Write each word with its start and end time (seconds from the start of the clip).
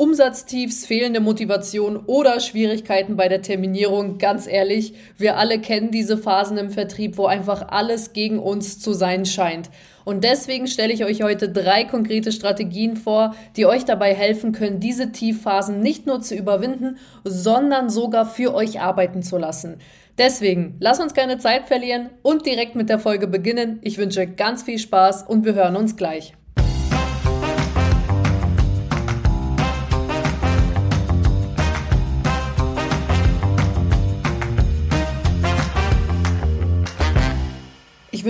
Umsatztiefs, 0.00 0.86
fehlende 0.86 1.20
Motivation 1.20 1.98
oder 2.06 2.40
Schwierigkeiten 2.40 3.16
bei 3.16 3.28
der 3.28 3.42
Terminierung, 3.42 4.16
ganz 4.16 4.46
ehrlich, 4.46 4.94
wir 5.18 5.36
alle 5.36 5.60
kennen 5.60 5.90
diese 5.90 6.16
Phasen 6.16 6.56
im 6.56 6.70
Vertrieb, 6.70 7.18
wo 7.18 7.26
einfach 7.26 7.68
alles 7.68 8.14
gegen 8.14 8.38
uns 8.38 8.78
zu 8.80 8.94
sein 8.94 9.26
scheint. 9.26 9.68
Und 10.06 10.24
deswegen 10.24 10.68
stelle 10.68 10.94
ich 10.94 11.04
euch 11.04 11.22
heute 11.22 11.50
drei 11.50 11.84
konkrete 11.84 12.32
Strategien 12.32 12.96
vor, 12.96 13.34
die 13.58 13.66
euch 13.66 13.84
dabei 13.84 14.14
helfen 14.14 14.52
können, 14.52 14.80
diese 14.80 15.12
Tiefphasen 15.12 15.80
nicht 15.80 16.06
nur 16.06 16.22
zu 16.22 16.34
überwinden, 16.34 16.96
sondern 17.22 17.90
sogar 17.90 18.24
für 18.24 18.54
euch 18.54 18.80
arbeiten 18.80 19.22
zu 19.22 19.36
lassen. 19.36 19.76
Deswegen, 20.16 20.76
lasst 20.80 21.02
uns 21.02 21.12
keine 21.12 21.36
Zeit 21.36 21.66
verlieren 21.66 22.08
und 22.22 22.46
direkt 22.46 22.74
mit 22.74 22.88
der 22.88 23.00
Folge 23.00 23.26
beginnen. 23.26 23.80
Ich 23.82 23.98
wünsche 23.98 24.26
ganz 24.26 24.62
viel 24.62 24.78
Spaß 24.78 25.24
und 25.24 25.44
wir 25.44 25.52
hören 25.52 25.76
uns 25.76 25.94
gleich. 25.94 26.32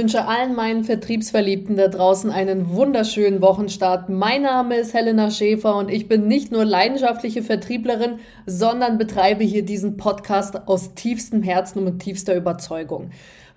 Wünsche 0.00 0.26
allen 0.26 0.54
meinen 0.54 0.82
Vertriebsverliebten 0.82 1.76
da 1.76 1.88
draußen 1.88 2.30
einen 2.30 2.70
wunderschönen 2.70 3.42
Wochenstart. 3.42 4.08
Mein 4.08 4.40
Name 4.40 4.76
ist 4.76 4.94
Helena 4.94 5.30
Schäfer 5.30 5.76
und 5.76 5.90
ich 5.90 6.08
bin 6.08 6.26
nicht 6.26 6.50
nur 6.50 6.64
leidenschaftliche 6.64 7.42
Vertrieblerin, 7.42 8.18
sondern 8.46 8.96
betreibe 8.96 9.44
hier 9.44 9.62
diesen 9.62 9.98
Podcast 9.98 10.66
aus 10.68 10.94
tiefstem 10.94 11.42
Herzen 11.42 11.80
und 11.80 11.84
mit 11.84 11.98
tiefster 11.98 12.34
Überzeugung. 12.34 13.10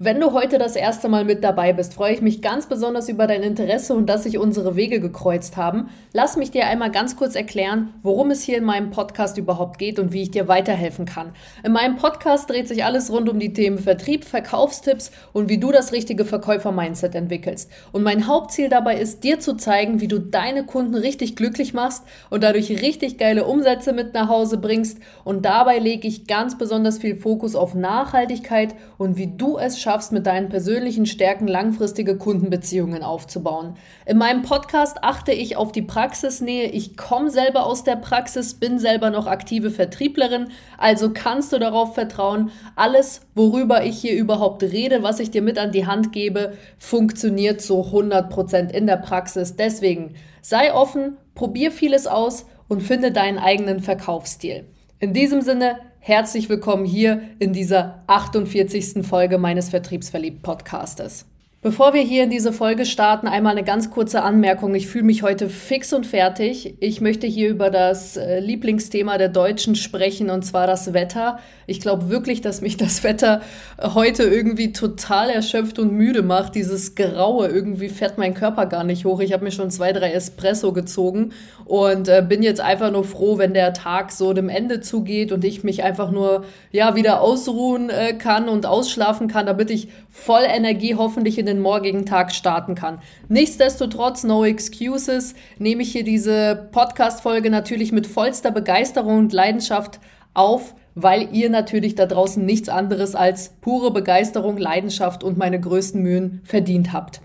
Wenn 0.05 0.19
du 0.19 0.33
heute 0.33 0.57
das 0.57 0.75
erste 0.75 1.07
Mal 1.07 1.23
mit 1.23 1.45
dabei 1.45 1.71
bist, 1.71 1.93
freue 1.93 2.13
ich 2.13 2.21
mich 2.21 2.41
ganz 2.41 2.65
besonders 2.65 3.07
über 3.07 3.25
dein 3.25 3.41
Interesse 3.41 3.93
und 3.93 4.07
dass 4.07 4.23
sich 4.23 4.37
unsere 4.37 4.75
Wege 4.75 4.99
gekreuzt 4.99 5.55
haben. 5.55 5.87
Lass 6.11 6.35
mich 6.35 6.51
dir 6.51 6.67
einmal 6.67 6.91
ganz 6.91 7.15
kurz 7.15 7.35
erklären, 7.35 7.93
worum 8.01 8.29
es 8.29 8.41
hier 8.41 8.57
in 8.57 8.65
meinem 8.65 8.91
Podcast 8.91 9.37
überhaupt 9.37 9.79
geht 9.79 9.99
und 9.99 10.11
wie 10.11 10.23
ich 10.23 10.31
dir 10.31 10.49
weiterhelfen 10.49 11.05
kann. 11.05 11.31
In 11.63 11.71
meinem 11.71 11.95
Podcast 11.95 12.49
dreht 12.49 12.67
sich 12.67 12.83
alles 12.83 13.11
rund 13.11 13.29
um 13.29 13.39
die 13.39 13.53
Themen 13.53 13.77
Vertrieb, 13.77 14.25
Verkaufstipps 14.25 15.09
und 15.31 15.47
wie 15.47 15.57
du 15.57 15.71
das 15.71 15.93
richtige 15.93 16.25
Verkäufer-Mindset 16.25 17.15
entwickelst. 17.15 17.71
Und 17.93 18.03
mein 18.03 18.27
Hauptziel 18.27 18.67
dabei 18.67 18.97
ist, 18.97 19.23
dir 19.23 19.39
zu 19.39 19.55
zeigen, 19.55 20.01
wie 20.01 20.09
du 20.09 20.19
deine 20.19 20.65
Kunden 20.65 20.95
richtig 20.95 21.37
glücklich 21.37 21.73
machst 21.73 22.03
und 22.29 22.43
dadurch 22.43 22.69
richtig 22.81 23.17
geile 23.17 23.45
Umsätze 23.45 23.93
mit 23.93 24.13
nach 24.13 24.27
Hause 24.27 24.57
bringst. 24.57 24.97
Und 25.23 25.45
dabei 25.45 25.79
lege 25.79 26.09
ich 26.09 26.27
ganz 26.27 26.57
besonders 26.57 26.97
viel 26.97 27.15
Fokus 27.15 27.55
auf 27.55 27.73
Nachhaltigkeit 27.73 28.75
und 28.97 29.15
wie 29.15 29.27
du 29.27 29.57
es 29.57 29.79
schaffst, 29.79 29.92
schaffst, 29.93 30.11
mit 30.11 30.25
deinen 30.25 30.49
persönlichen 30.49 31.05
Stärken 31.05 31.47
langfristige 31.47 32.17
Kundenbeziehungen 32.17 33.03
aufzubauen. 33.03 33.75
In 34.07 34.17
meinem 34.17 34.41
Podcast 34.41 35.03
achte 35.03 35.31
ich 35.31 35.55
auf 35.55 35.71
die 35.71 35.83
Praxisnähe. 35.83 36.69
Ich 36.69 36.97
komme 36.97 37.29
selber 37.29 37.67
aus 37.67 37.83
der 37.83 37.97
Praxis, 37.97 38.55
bin 38.55 38.79
selber 38.79 39.11
noch 39.11 39.27
aktive 39.27 39.69
Vertrieblerin, 39.69 40.47
also 40.79 41.11
kannst 41.13 41.53
du 41.53 41.59
darauf 41.59 41.93
vertrauen, 41.93 42.49
alles, 42.75 43.21
worüber 43.35 43.85
ich 43.85 43.99
hier 43.99 44.15
überhaupt 44.15 44.63
rede, 44.63 45.03
was 45.03 45.19
ich 45.19 45.29
dir 45.29 45.43
mit 45.43 45.59
an 45.59 45.71
die 45.71 45.85
Hand 45.85 46.11
gebe, 46.11 46.53
funktioniert 46.79 47.61
zu 47.61 47.85
100 47.85 48.31
Prozent 48.31 48.71
in 48.71 48.87
der 48.87 48.97
Praxis. 48.97 49.55
Deswegen 49.55 50.15
sei 50.41 50.73
offen, 50.73 51.17
probier 51.35 51.71
vieles 51.71 52.07
aus 52.07 52.47
und 52.67 52.81
finde 52.81 53.11
deinen 53.11 53.37
eigenen 53.37 53.79
Verkaufsstil. 53.79 54.65
In 54.97 55.13
diesem 55.13 55.41
Sinne, 55.41 55.75
Herzlich 56.05 56.49
willkommen 56.49 56.83
hier 56.83 57.21
in 57.39 57.53
dieser 57.53 58.03
48. 58.07 59.07
Folge 59.07 59.37
meines 59.37 59.69
Vertriebsverliebt-Podcastes. 59.69 61.32
Bevor 61.63 61.93
wir 61.93 62.01
hier 62.01 62.25
in 62.25 62.29
diese 62.29 62.51
Folge 62.51 62.85
starten, 62.85 63.25
einmal 63.25 63.53
eine 63.53 63.63
ganz 63.63 63.89
kurze 63.89 64.21
Anmerkung. 64.21 64.75
Ich 64.75 64.87
fühle 64.87 65.05
mich 65.05 65.23
heute 65.23 65.47
fix 65.47 65.93
und 65.93 66.05
fertig. 66.05 66.75
Ich 66.81 66.99
möchte 66.99 67.25
hier 67.25 67.49
über 67.49 67.69
das 67.69 68.17
äh, 68.17 68.41
Lieblingsthema 68.41 69.17
der 69.17 69.29
Deutschen 69.29 69.75
sprechen, 69.75 70.29
und 70.29 70.43
zwar 70.43 70.67
das 70.67 70.91
Wetter. 70.91 71.39
Ich 71.65 71.79
glaube 71.79 72.09
wirklich, 72.09 72.41
dass 72.41 72.59
mich 72.59 72.75
das 72.75 73.05
Wetter 73.05 73.41
heute 73.81 74.23
irgendwie 74.23 74.73
total 74.73 75.29
erschöpft 75.29 75.79
und 75.79 75.93
müde 75.93 76.21
macht. 76.21 76.55
Dieses 76.55 76.95
Graue, 76.95 77.47
irgendwie 77.47 77.87
fährt 77.87 78.17
mein 78.17 78.33
Körper 78.33 78.65
gar 78.65 78.83
nicht 78.83 79.05
hoch. 79.05 79.21
Ich 79.21 79.31
habe 79.31 79.45
mir 79.45 79.51
schon 79.51 79.71
zwei, 79.71 79.93
drei 79.93 80.11
Espresso 80.11 80.73
gezogen 80.73 81.31
und 81.63 82.09
äh, 82.09 82.25
bin 82.27 82.43
jetzt 82.43 82.59
einfach 82.59 82.91
nur 82.91 83.05
froh, 83.05 83.37
wenn 83.37 83.53
der 83.53 83.71
Tag 83.71 84.11
so 84.11 84.33
dem 84.33 84.49
Ende 84.49 84.81
zugeht 84.81 85.31
und 85.31 85.45
ich 85.45 85.63
mich 85.63 85.81
einfach 85.81 86.11
nur 86.11 86.43
ja 86.71 86.95
wieder 86.95 87.21
ausruhen 87.21 87.89
äh, 87.89 88.11
kann 88.15 88.49
und 88.49 88.65
ausschlafen 88.65 89.29
kann, 89.29 89.45
damit 89.45 89.71
ich 89.71 89.87
voll 90.13 90.43
Energie 90.47 90.93
hoffentlich 90.95 91.39
in 91.39 91.47
den 91.47 91.59
morgigen 91.59 92.05
Tag 92.05 92.31
starten 92.31 92.75
kann. 92.75 93.01
Nichtsdestotrotz, 93.29 94.23
no 94.23 94.45
excuses, 94.45 95.33
nehme 95.57 95.81
ich 95.81 95.91
hier 95.91 96.03
diese 96.03 96.69
Podcast-Folge 96.71 97.49
natürlich 97.49 97.91
mit 97.91 98.05
vollster 98.05 98.51
Begeisterung 98.51 99.17
und 99.17 99.33
Leidenschaft 99.33 99.99
auf, 100.35 100.75
weil 100.93 101.33
ihr 101.33 101.49
natürlich 101.49 101.95
da 101.95 102.05
draußen 102.05 102.45
nichts 102.45 102.69
anderes 102.69 103.15
als 103.15 103.55
pure 103.59 103.91
Begeisterung, 103.91 104.57
Leidenschaft 104.57 105.23
und 105.23 105.39
meine 105.39 105.59
größten 105.59 105.99
Mühen 105.99 106.41
verdient 106.45 106.93
habt. 106.93 107.19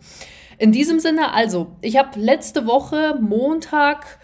In 0.57 0.73
diesem 0.73 0.99
Sinne 0.99 1.35
also, 1.35 1.69
ich 1.83 1.99
habe 1.99 2.19
letzte 2.19 2.67
Woche 2.67 3.19
Montag 3.21 4.19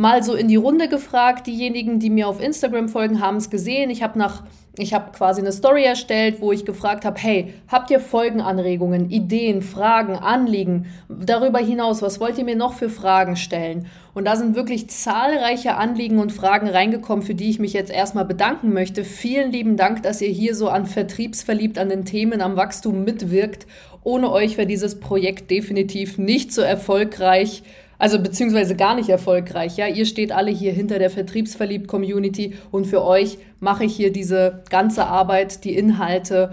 mal 0.00 0.22
so 0.22 0.34
in 0.34 0.48
die 0.48 0.56
Runde 0.56 0.88
gefragt. 0.88 1.46
Diejenigen, 1.46 2.00
die 2.00 2.10
mir 2.10 2.26
auf 2.26 2.40
Instagram 2.40 2.88
folgen, 2.88 3.20
haben 3.20 3.36
es 3.36 3.50
gesehen. 3.50 3.90
Ich 3.90 4.02
habe 4.02 4.18
nach 4.18 4.42
ich 4.78 4.94
habe 4.94 5.10
quasi 5.10 5.40
eine 5.40 5.50
Story 5.50 5.82
erstellt, 5.82 6.40
wo 6.40 6.52
ich 6.52 6.64
gefragt 6.64 7.04
habe, 7.04 7.20
hey, 7.20 7.54
habt 7.68 7.90
ihr 7.90 7.98
Folgenanregungen, 7.98 9.10
Ideen, 9.10 9.62
Fragen, 9.62 10.14
Anliegen? 10.14 10.86
Darüber 11.08 11.58
hinaus, 11.58 12.02
was 12.02 12.20
wollt 12.20 12.38
ihr 12.38 12.44
mir 12.44 12.54
noch 12.54 12.74
für 12.74 12.88
Fragen 12.88 13.36
stellen? 13.36 13.86
Und 14.14 14.26
da 14.26 14.36
sind 14.36 14.54
wirklich 14.54 14.88
zahlreiche 14.88 15.74
Anliegen 15.74 16.20
und 16.20 16.32
Fragen 16.32 16.68
reingekommen, 16.68 17.24
für 17.24 17.34
die 17.34 17.50
ich 17.50 17.58
mich 17.58 17.72
jetzt 17.72 17.90
erstmal 17.90 18.24
bedanken 18.24 18.72
möchte. 18.72 19.02
Vielen 19.02 19.50
lieben 19.50 19.76
Dank, 19.76 20.04
dass 20.04 20.22
ihr 20.22 20.30
hier 20.30 20.54
so 20.54 20.68
an 20.68 20.86
Vertriebsverliebt, 20.86 21.76
an 21.76 21.88
den 21.88 22.04
Themen, 22.04 22.40
am 22.40 22.56
Wachstum 22.56 23.04
mitwirkt. 23.04 23.66
Ohne 24.04 24.30
euch 24.30 24.56
wäre 24.56 24.68
dieses 24.68 25.00
Projekt 25.00 25.50
definitiv 25.50 26.16
nicht 26.16 26.52
so 26.52 26.62
erfolgreich 26.62 27.64
also 28.00 28.18
beziehungsweise 28.18 28.74
gar 28.76 28.94
nicht 28.94 29.10
erfolgreich. 29.10 29.76
Ja, 29.76 29.86
ihr 29.86 30.06
steht 30.06 30.32
alle 30.32 30.50
hier 30.50 30.72
hinter 30.72 30.98
der 30.98 31.10
Vertriebsverliebt-Community 31.10 32.54
und 32.70 32.86
für 32.86 33.04
euch 33.04 33.36
mache 33.60 33.84
ich 33.84 33.94
hier 33.94 34.10
diese 34.10 34.62
ganze 34.70 35.06
Arbeit, 35.06 35.64
die 35.64 35.76
Inhalte 35.76 36.50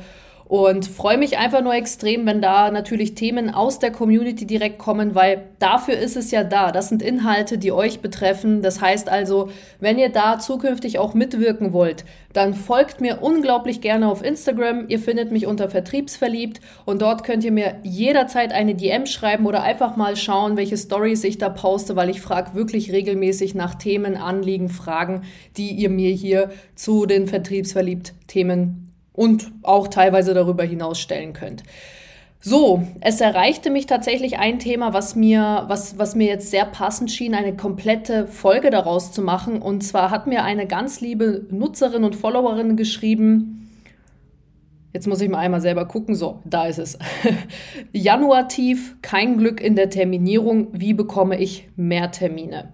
und 0.47 0.85
freue 0.85 1.17
mich 1.17 1.37
einfach 1.37 1.61
nur 1.61 1.73
extrem, 1.73 2.25
wenn 2.25 2.41
da 2.41 2.71
natürlich 2.71 3.15
Themen 3.15 3.53
aus 3.53 3.79
der 3.79 3.91
Community 3.91 4.45
direkt 4.45 4.77
kommen, 4.77 5.13
weil 5.13 5.43
dafür 5.59 5.97
ist 5.97 6.15
es 6.15 6.31
ja 6.31 6.45
da. 6.45 6.71
Das 6.71 6.87
sind 6.87 7.01
Inhalte, 7.01 7.57
die 7.57 7.73
euch 7.73 7.99
betreffen. 7.99 8.61
Das 8.61 8.79
heißt 8.79 9.09
also, 9.09 9.49
wenn 9.81 9.99
ihr 9.99 10.07
da 10.07 10.39
zukünftig 10.39 10.99
auch 10.99 11.13
mitwirken 11.13 11.73
wollt, 11.73 12.05
dann 12.31 12.53
folgt 12.53 13.01
mir 13.01 13.21
unglaublich 13.21 13.81
gerne 13.81 14.07
auf 14.07 14.23
Instagram. 14.23 14.85
Ihr 14.87 14.99
findet 14.99 15.33
mich 15.33 15.47
unter 15.47 15.69
Vertriebsverliebt 15.69 16.61
und 16.85 17.01
dort 17.01 17.25
könnt 17.25 17.43
ihr 17.43 17.51
mir 17.51 17.75
jederzeit 17.83 18.53
eine 18.53 18.73
DM 18.73 19.05
schreiben 19.05 19.47
oder 19.47 19.63
einfach 19.63 19.97
mal 19.97 20.15
schauen, 20.15 20.55
welche 20.55 20.77
Stories 20.77 21.25
ich 21.25 21.37
da 21.37 21.49
poste, 21.49 21.97
weil 21.97 22.09
ich 22.09 22.21
frage 22.21 22.53
wirklich 22.53 22.93
regelmäßig 22.93 23.53
nach 23.53 23.75
Themen, 23.75 24.15
Anliegen, 24.15 24.69
Fragen, 24.69 25.23
die 25.57 25.71
ihr 25.71 25.89
mir 25.89 26.11
hier 26.11 26.51
zu 26.75 27.05
den 27.05 27.27
Vertriebsverliebt-Themen 27.27 28.86
und 29.17 29.51
auch 29.63 29.89
teilweise 29.89 30.33
darüber 30.33 30.63
hinaus 30.63 30.99
stellen 30.99 31.33
könnt. 31.33 31.63
So, 32.39 32.83
es 33.01 33.19
erreichte 33.19 33.71
mich 33.71 33.87
tatsächlich 33.87 34.37
ein 34.37 34.59
Thema, 34.59 34.93
was 34.93 35.15
mir, 35.15 35.65
was, 35.67 35.97
was 35.97 36.15
mir 36.15 36.27
jetzt 36.27 36.51
sehr 36.51 36.65
passend 36.65 37.11
schien, 37.11 37.33
eine 37.33 37.57
komplette 37.57 38.27
Folge 38.27 38.69
daraus 38.69 39.11
zu 39.11 39.23
machen. 39.23 39.59
Und 39.59 39.81
zwar 39.81 40.11
hat 40.11 40.27
mir 40.27 40.43
eine 40.43 40.67
ganz 40.67 41.01
liebe 41.01 41.47
Nutzerin 41.49 42.03
und 42.03 42.15
Followerin 42.15 42.77
geschrieben, 42.77 43.69
jetzt 44.93 45.07
muss 45.07 45.19
ich 45.19 45.29
mal 45.29 45.39
einmal 45.39 45.61
selber 45.61 45.87
gucken, 45.87 46.13
so, 46.13 46.39
da 46.45 46.67
ist 46.67 46.77
es. 46.77 46.99
Januar 47.91 48.47
tief, 48.47 48.97
kein 49.01 49.39
Glück 49.39 49.59
in 49.59 49.75
der 49.75 49.89
Terminierung, 49.89 50.67
wie 50.73 50.93
bekomme 50.93 51.39
ich 51.39 51.67
mehr 51.75 52.11
Termine? 52.11 52.71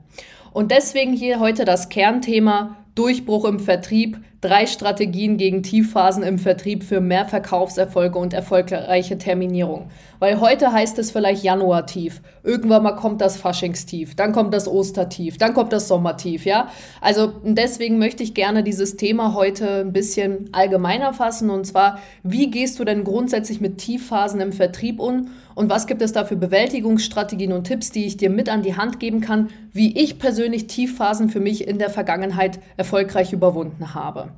Und 0.52 0.72
deswegen 0.72 1.14
hier 1.14 1.40
heute 1.40 1.64
das 1.64 1.88
Kernthema 1.88 2.76
Durchbruch 2.96 3.46
im 3.46 3.60
Vertrieb, 3.60 4.20
drei 4.44 4.68
Strategien 4.68 5.38
gegen 5.38 5.64
Tiefphasen 5.64 6.24
im 6.24 6.38
Vertrieb 6.38 6.84
für 6.84 7.00
mehr 7.00 7.26
Verkaufserfolge 7.26 8.20
und 8.20 8.34
erfolgreiche 8.34 9.18
Terminierung. 9.18 9.90
Weil 10.20 10.40
heute 10.40 10.72
heißt 10.72 11.00
es 11.00 11.12
vielleicht 11.12 11.44
Januar-Tief. 11.44 12.22
Irgendwann 12.44 12.84
mal 12.84 12.96
kommt 12.96 13.22
das 13.22 13.38
Faschingstief, 13.38 14.16
dann 14.16 14.34
kommt 14.34 14.54
das 14.54 14.68
Ostertief, 14.68 15.38
dann 15.38 15.54
kommt 15.54 15.72
das 15.72 15.88
Sommertief, 15.88 16.46
ja? 16.46 16.68
Also 17.02 17.34
deswegen 17.44 18.00
möchte 18.00 18.24
ich 18.24 18.34
gerne 18.34 18.64
dieses 18.64 18.98
Thema 18.98 19.34
heute 19.34 19.82
ein 19.82 19.94
bisschen 19.94 20.50
allgemeiner 20.52 21.14
fassen 21.14 21.50
und 21.50 21.66
zwar, 21.66 22.00
wie 22.24 22.52
gehst 22.52 22.80
du 22.80 22.84
denn 22.84 23.04
grundsätzlich 23.04 23.62
mit 23.62 23.78
Tiefphasen 23.78 24.42
im 24.42 24.52
Vertrieb 24.52 25.00
um 25.00 25.30
und 25.56 25.70
was 25.70 25.88
gibt 25.88 26.02
es 26.02 26.12
da 26.12 26.26
für 26.26 26.36
Bewältigungsstrategien 26.36 27.54
und 27.54 27.66
Tipps, 27.66 27.92
die 27.92 28.06
ich 28.06 28.18
dir 28.18 28.30
mit 28.30 28.50
an 28.50 28.64
die 28.64 28.76
Hand 28.76 29.00
geben 29.00 29.22
kann, 29.22 29.50
wie 29.72 29.98
ich 29.98 30.20
persönlich 30.20 30.68
Tiefphasen 30.68 31.30
für 31.30 31.40
mich 31.40 31.68
in 31.68 31.80
der 31.80 31.90
Vergangenheit 31.90 32.60
erfolgreich 32.78 33.34
überwunden 33.34 33.94
habe. 33.94 34.30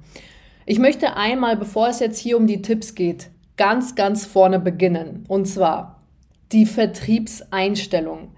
Ich 0.66 0.80
möchte 0.80 1.16
einmal, 1.16 1.58
bevor 1.58 1.90
es 1.90 2.00
jetzt 2.00 2.18
hier 2.18 2.38
um 2.38 2.48
die 2.48 2.62
Tipps 2.62 2.96
geht, 2.96 3.30
ganz, 3.58 3.96
ganz 3.96 4.26
vorne 4.26 4.60
beginnen. 4.60 5.26
Und 5.28 5.46
zwar 5.46 6.02
die 6.52 6.66
Vertriebseinstellung. 6.66 8.30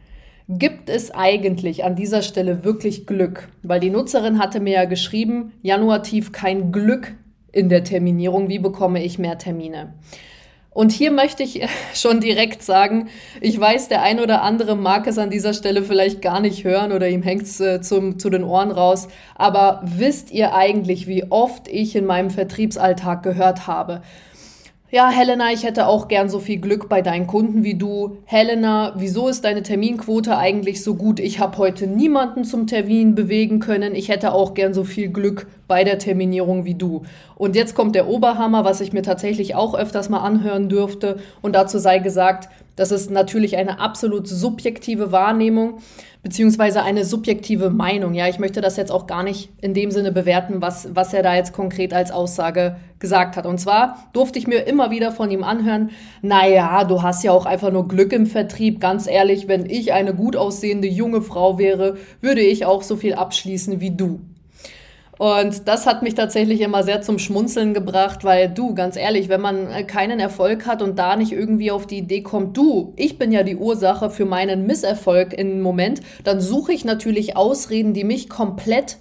Gibt 0.49 0.89
es 0.89 1.11
eigentlich 1.11 1.83
an 1.83 1.95
dieser 1.95 2.21
Stelle 2.21 2.63
wirklich 2.63 3.05
Glück? 3.05 3.49
Weil 3.63 3.81
die 3.81 3.89
Nutzerin 3.89 4.39
hatte 4.39 4.59
mir 4.59 4.73
ja 4.73 4.85
geschrieben, 4.85 5.51
Januartief 5.61 6.31
kein 6.31 6.71
Glück 6.71 7.15
in 7.51 7.67
der 7.69 7.83
Terminierung. 7.83 8.47
Wie 8.47 8.59
bekomme 8.59 9.03
ich 9.03 9.19
mehr 9.19 9.37
Termine? 9.37 9.93
Und 10.77 10.91
hier 10.91 11.09
möchte 11.09 11.41
ich 11.41 11.67
schon 11.95 12.19
direkt 12.19 12.61
sagen, 12.61 13.09
ich 13.41 13.59
weiß, 13.59 13.87
der 13.87 14.03
ein 14.03 14.19
oder 14.19 14.43
andere 14.43 14.75
mag 14.75 15.07
es 15.07 15.17
an 15.17 15.31
dieser 15.31 15.55
Stelle 15.55 15.81
vielleicht 15.81 16.21
gar 16.21 16.39
nicht 16.39 16.65
hören 16.65 16.91
oder 16.91 17.09
ihm 17.09 17.23
hängt 17.23 17.41
es 17.41 17.59
äh, 17.59 17.81
zu 17.81 18.11
den 18.29 18.43
Ohren 18.43 18.69
raus. 18.69 19.07
Aber 19.33 19.81
wisst 19.83 20.29
ihr 20.29 20.53
eigentlich, 20.53 21.07
wie 21.07 21.31
oft 21.31 21.67
ich 21.67 21.95
in 21.95 22.05
meinem 22.05 22.29
Vertriebsalltag 22.29 23.23
gehört 23.23 23.65
habe? 23.65 24.03
Ja, 24.89 25.09
Helena, 25.09 25.51
ich 25.51 25.65
hätte 25.65 25.85
auch 25.85 26.07
gern 26.07 26.29
so 26.29 26.39
viel 26.39 26.61
Glück 26.61 26.87
bei 26.87 27.01
deinen 27.01 27.27
Kunden 27.27 27.65
wie 27.65 27.75
du. 27.75 28.19
Helena, 28.23 28.93
wieso 28.95 29.27
ist 29.27 29.43
deine 29.43 29.61
Terminquote 29.61 30.37
eigentlich 30.37 30.81
so 30.81 30.95
gut? 30.95 31.19
Ich 31.19 31.41
habe 31.41 31.57
heute 31.57 31.87
niemanden 31.87 32.45
zum 32.45 32.67
Termin 32.67 33.13
bewegen 33.13 33.59
können. 33.59 33.95
Ich 33.95 34.07
hätte 34.07 34.31
auch 34.31 34.53
gern 34.53 34.73
so 34.73 34.85
viel 34.85 35.09
Glück 35.09 35.47
bei 35.67 35.83
der 35.83 35.99
Terminierung 35.99 36.63
wie 36.63 36.75
du. 36.75 37.03
Und 37.35 37.57
jetzt 37.57 37.75
kommt 37.75 37.95
der 37.95 38.07
Oberhammer, 38.07 38.63
was 38.63 38.79
ich 38.79 38.93
mir 38.93 39.01
tatsächlich 39.01 39.55
auch 39.55 39.75
öfters 39.75 40.07
mal 40.07 40.21
anhören 40.21 40.69
dürfte. 40.69 41.17
Und 41.41 41.53
dazu 41.53 41.79
sei 41.79 41.99
gesagt, 41.99 42.47
das 42.77 42.91
ist 42.91 43.11
natürlich 43.11 43.57
eine 43.57 43.79
absolut 43.79 44.27
subjektive 44.27 45.11
Wahrnehmung 45.11 45.79
beziehungsweise 46.23 46.83
eine 46.83 47.05
subjektive 47.05 47.69
Meinung. 47.69 48.13
Ja, 48.13 48.27
ich 48.27 48.37
möchte 48.37 48.59
das 48.61 48.75
jetzt 48.75 48.91
auch 48.91 49.07
gar 49.07 49.23
nicht 49.23 49.49
in 49.61 49.73
dem 49.73 49.91
Sinne 49.91 50.11
bewerten, 50.11 50.61
was, 50.61 50.89
was 50.93 51.13
er 51.13 51.23
da 51.23 51.35
jetzt 51.35 51.53
konkret 51.53 51.93
als 51.93 52.11
Aussage 52.11 52.75
gesagt 52.99 53.37
hat. 53.37 53.45
Und 53.45 53.59
zwar 53.59 54.09
durfte 54.13 54.37
ich 54.37 54.45
mir 54.45 54.67
immer 54.67 54.91
wieder 54.91 55.11
von 55.11 55.31
ihm 55.31 55.43
anhören, 55.43 55.91
naja, 56.21 56.83
du 56.83 57.01
hast 57.01 57.23
ja 57.23 57.31
auch 57.31 57.45
einfach 57.45 57.71
nur 57.71 57.87
Glück 57.87 58.11
im 58.13 58.25
Vertrieb. 58.25 58.79
Ganz 58.79 59.07
ehrlich, 59.07 59.47
wenn 59.47 59.69
ich 59.69 59.93
eine 59.93 60.13
gut 60.13 60.35
aussehende 60.35 60.87
junge 60.87 61.21
Frau 61.21 61.57
wäre, 61.57 61.97
würde 62.21 62.41
ich 62.41 62.65
auch 62.65 62.83
so 62.83 62.95
viel 62.95 63.13
abschließen 63.13 63.79
wie 63.79 63.91
du. 63.91 64.19
Und 65.17 65.67
das 65.67 65.85
hat 65.87 66.03
mich 66.03 66.15
tatsächlich 66.15 66.61
immer 66.61 66.83
sehr 66.83 67.01
zum 67.01 67.19
Schmunzeln 67.19 67.73
gebracht, 67.73 68.23
weil 68.23 68.49
du, 68.49 68.75
ganz 68.75 68.95
ehrlich, 68.95 69.29
wenn 69.29 69.41
man 69.41 69.71
äh, 69.71 69.83
keinen 69.83 70.19
Erfolg 70.19 70.65
hat 70.65 70.81
und 70.81 70.99
da 70.99 71.15
nicht 71.15 71.31
irgendwie 71.31 71.71
auf 71.71 71.87
die 71.87 71.99
Idee 71.99 72.21
kommt, 72.21 72.55
du, 72.55 72.93
ich 72.95 73.17
bin 73.17 73.31
ja 73.31 73.43
die 73.43 73.55
Ursache 73.55 74.09
für 74.09 74.25
meinen 74.25 74.65
Misserfolg 74.65 75.33
im 75.33 75.61
Moment, 75.61 76.01
dann 76.23 76.39
suche 76.39 76.73
ich 76.73 76.85
natürlich 76.85 77.35
Ausreden, 77.35 77.93
die 77.93 78.03
mich 78.03 78.29
komplett 78.29 78.97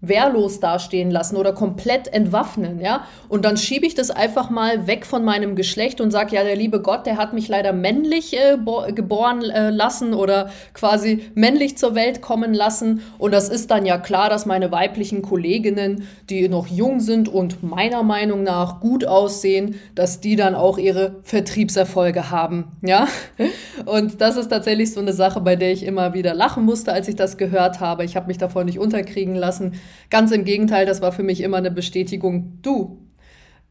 wehrlos 0.00 0.60
dastehen 0.60 1.10
lassen 1.10 1.36
oder 1.36 1.52
komplett 1.52 2.08
entwaffnen, 2.08 2.80
ja? 2.80 3.04
Und 3.28 3.44
dann 3.44 3.56
schiebe 3.56 3.86
ich 3.86 3.94
das 3.94 4.10
einfach 4.10 4.50
mal 4.50 4.86
weg 4.86 5.06
von 5.06 5.24
meinem 5.24 5.56
Geschlecht 5.56 6.00
und 6.00 6.10
sage, 6.10 6.36
ja, 6.36 6.44
der 6.44 6.56
liebe 6.56 6.80
Gott, 6.80 7.06
der 7.06 7.16
hat 7.16 7.32
mich 7.32 7.48
leider 7.48 7.72
männlich 7.72 8.36
äh, 8.36 8.58
geboren 8.92 9.42
äh, 9.42 9.70
lassen 9.70 10.12
oder 10.12 10.50
quasi 10.74 11.24
männlich 11.34 11.78
zur 11.78 11.94
Welt 11.94 12.20
kommen 12.20 12.52
lassen. 12.52 13.02
Und 13.18 13.32
das 13.32 13.48
ist 13.48 13.70
dann 13.70 13.86
ja 13.86 13.96
klar, 13.96 14.28
dass 14.28 14.44
meine 14.44 14.70
weiblichen 14.70 15.22
Kolleginnen, 15.22 16.06
die 16.28 16.48
noch 16.48 16.66
jung 16.66 17.00
sind 17.00 17.28
und 17.28 17.62
meiner 17.62 18.02
Meinung 18.02 18.42
nach 18.42 18.80
gut 18.80 19.06
aussehen, 19.06 19.80
dass 19.94 20.20
die 20.20 20.36
dann 20.36 20.54
auch 20.54 20.76
ihre 20.76 21.16
Vertriebserfolge 21.22 22.30
haben, 22.30 22.72
ja? 22.82 23.08
Und 23.84 24.20
das 24.20 24.36
ist 24.36 24.48
tatsächlich 24.48 24.92
so 24.92 25.00
eine 25.00 25.12
Sache, 25.12 25.40
bei 25.40 25.54
der 25.54 25.70
ich 25.70 25.84
immer 25.84 26.14
wieder 26.14 26.34
lachen 26.34 26.64
musste, 26.64 26.92
als 26.92 27.08
ich 27.08 27.14
das 27.14 27.36
gehört 27.36 27.80
habe. 27.80 28.04
Ich 28.04 28.16
habe 28.16 28.26
mich 28.26 28.38
davon 28.38 28.66
nicht 28.66 28.78
unterkriegen 28.78 29.34
lassen 29.34 29.72
Ganz 30.10 30.30
im 30.32 30.44
Gegenteil, 30.44 30.86
das 30.86 31.02
war 31.02 31.12
für 31.12 31.22
mich 31.22 31.40
immer 31.40 31.58
eine 31.58 31.70
Bestätigung, 31.70 32.58
du, 32.62 32.98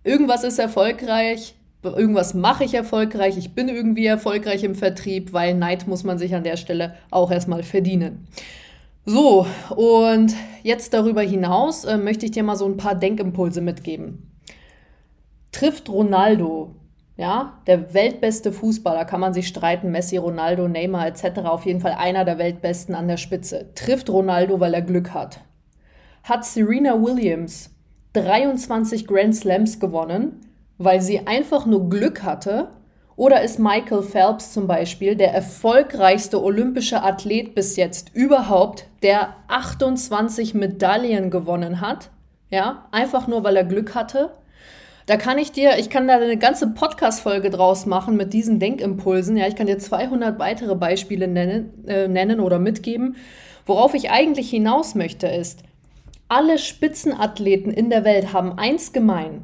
irgendwas 0.03 0.43
ist 0.43 0.59
erfolgreich, 0.59 1.55
irgendwas 1.83 2.33
mache 2.33 2.63
ich 2.63 2.73
erfolgreich, 2.73 3.37
ich 3.37 3.53
bin 3.53 3.69
irgendwie 3.69 4.05
erfolgreich 4.05 4.63
im 4.63 4.75
Vertrieb, 4.75 5.33
weil 5.33 5.53
Neid 5.53 5.87
muss 5.87 6.03
man 6.03 6.17
sich 6.17 6.33
an 6.33 6.43
der 6.43 6.57
Stelle 6.57 6.95
auch 7.11 7.31
erstmal 7.31 7.63
verdienen. 7.63 8.27
So, 9.05 9.45
und 9.75 10.33
jetzt 10.63 10.93
darüber 10.93 11.21
hinaus 11.21 11.85
äh, 11.85 11.97
möchte 11.97 12.25
ich 12.25 12.31
dir 12.31 12.43
mal 12.43 12.55
so 12.55 12.65
ein 12.65 12.77
paar 12.77 12.95
Denkimpulse 12.95 13.61
mitgeben. 13.61 14.31
Trifft 15.51 15.89
Ronaldo, 15.89 16.75
ja, 17.15 17.61
der 17.67 17.93
weltbeste 17.93 18.51
Fußballer, 18.51 19.05
kann 19.05 19.19
man 19.19 19.33
sich 19.33 19.47
streiten, 19.47 19.91
Messi, 19.91 20.17
Ronaldo, 20.17 20.67
Neymar 20.67 21.07
etc., 21.07 21.41
auf 21.45 21.65
jeden 21.65 21.81
Fall 21.81 21.93
einer 21.93 22.25
der 22.25 22.39
weltbesten 22.39 22.95
an 22.95 23.07
der 23.07 23.17
Spitze. 23.17 23.69
Trifft 23.75 24.09
Ronaldo, 24.09 24.59
weil 24.59 24.73
er 24.73 24.81
Glück 24.81 25.13
hat 25.13 25.39
hat 26.25 26.43
Serena 26.43 26.99
Williams 26.99 27.69
23 28.13 29.05
Grand 29.05 29.35
Slams 29.35 29.79
gewonnen, 29.79 30.41
weil 30.79 30.99
sie 30.99 31.27
einfach 31.27 31.67
nur 31.67 31.87
Glück 31.87 32.23
hatte? 32.23 32.69
Oder 33.15 33.43
ist 33.43 33.59
Michael 33.59 34.01
Phelps 34.01 34.51
zum 34.51 34.65
Beispiel 34.65 35.15
der 35.15 35.33
erfolgreichste 35.33 36.43
olympische 36.43 37.03
Athlet 37.03 37.53
bis 37.53 37.75
jetzt 37.75 38.13
überhaupt, 38.15 38.87
der 39.03 39.35
28 39.47 40.55
Medaillen 40.55 41.29
gewonnen 41.29 41.79
hat? 41.79 42.09
Ja, 42.49 42.87
einfach 42.91 43.27
nur 43.27 43.43
weil 43.43 43.55
er 43.55 43.63
Glück 43.63 43.93
hatte? 43.93 44.31
Da 45.05 45.17
kann 45.17 45.37
ich 45.37 45.51
dir, 45.51 45.77
ich 45.77 45.91
kann 45.91 46.07
da 46.07 46.15
eine 46.15 46.37
ganze 46.37 46.71
Podcast-Folge 46.73 47.51
draus 47.51 47.85
machen 47.85 48.17
mit 48.17 48.33
diesen 48.33 48.59
Denkimpulsen. 48.59 49.37
Ja, 49.37 49.47
ich 49.47 49.55
kann 49.55 49.67
dir 49.67 49.77
200 49.77 50.39
weitere 50.39 50.73
Beispiele 50.75 51.27
nennen, 51.27 51.85
äh, 51.85 52.07
nennen 52.07 52.39
oder 52.39 52.57
mitgeben. 52.57 53.15
Worauf 53.67 53.93
ich 53.93 54.09
eigentlich 54.09 54.49
hinaus 54.49 54.95
möchte 54.95 55.27
ist, 55.27 55.61
alle 56.27 56.57
Spitzenathleten 56.57 57.71
in 57.71 57.89
der 57.89 58.03
Welt 58.03 58.33
haben 58.33 58.57
eins 58.57 58.93
gemein. 58.93 59.43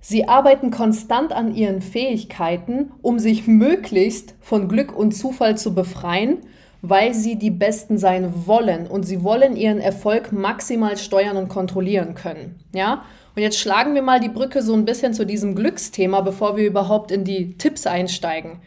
Sie 0.00 0.26
arbeiten 0.26 0.70
konstant 0.70 1.32
an 1.32 1.54
ihren 1.54 1.80
Fähigkeiten, 1.80 2.90
um 3.02 3.18
sich 3.18 3.46
möglichst 3.46 4.34
von 4.40 4.68
Glück 4.68 4.96
und 4.96 5.12
Zufall 5.12 5.56
zu 5.56 5.74
befreien, 5.74 6.38
weil 6.80 7.14
sie 7.14 7.36
die 7.36 7.52
Besten 7.52 7.98
sein 7.98 8.46
wollen 8.46 8.88
und 8.88 9.04
sie 9.04 9.22
wollen 9.22 9.54
ihren 9.54 9.78
Erfolg 9.78 10.32
maximal 10.32 10.96
steuern 10.96 11.36
und 11.36 11.48
kontrollieren 11.48 12.16
können. 12.16 12.58
Ja? 12.74 13.04
Und 13.36 13.42
jetzt 13.42 13.60
schlagen 13.60 13.94
wir 13.94 14.02
mal 14.02 14.18
die 14.18 14.28
Brücke 14.28 14.62
so 14.62 14.74
ein 14.74 14.84
bisschen 14.84 15.14
zu 15.14 15.24
diesem 15.24 15.54
Glücksthema, 15.54 16.20
bevor 16.20 16.56
wir 16.56 16.66
überhaupt 16.66 17.12
in 17.12 17.24
die 17.24 17.56
Tipps 17.56 17.86
einsteigen. 17.86 18.58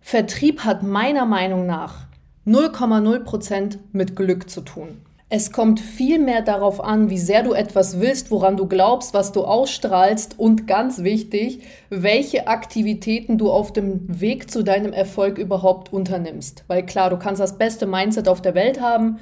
Vertrieb 0.00 0.64
hat 0.64 0.82
meiner 0.82 1.26
Meinung 1.26 1.66
nach 1.66 2.06
0,0% 2.46 3.78
mit 3.92 4.16
Glück 4.16 4.48
zu 4.48 4.62
tun. 4.62 5.02
Es 5.32 5.52
kommt 5.52 5.78
viel 5.78 6.18
mehr 6.18 6.42
darauf 6.42 6.82
an, 6.82 7.08
wie 7.08 7.16
sehr 7.16 7.44
du 7.44 7.52
etwas 7.52 8.00
willst, 8.00 8.32
woran 8.32 8.56
du 8.56 8.66
glaubst, 8.66 9.14
was 9.14 9.30
du 9.30 9.44
ausstrahlst 9.44 10.36
und 10.40 10.66
ganz 10.66 11.04
wichtig, 11.04 11.62
welche 11.88 12.48
Aktivitäten 12.48 13.38
du 13.38 13.48
auf 13.48 13.72
dem 13.72 14.20
Weg 14.20 14.50
zu 14.50 14.64
deinem 14.64 14.92
Erfolg 14.92 15.38
überhaupt 15.38 15.92
unternimmst. 15.92 16.64
Weil 16.66 16.84
klar, 16.84 17.10
du 17.10 17.16
kannst 17.16 17.40
das 17.40 17.58
beste 17.58 17.86
Mindset 17.86 18.26
auf 18.26 18.42
der 18.42 18.56
Welt 18.56 18.80
haben. 18.80 19.20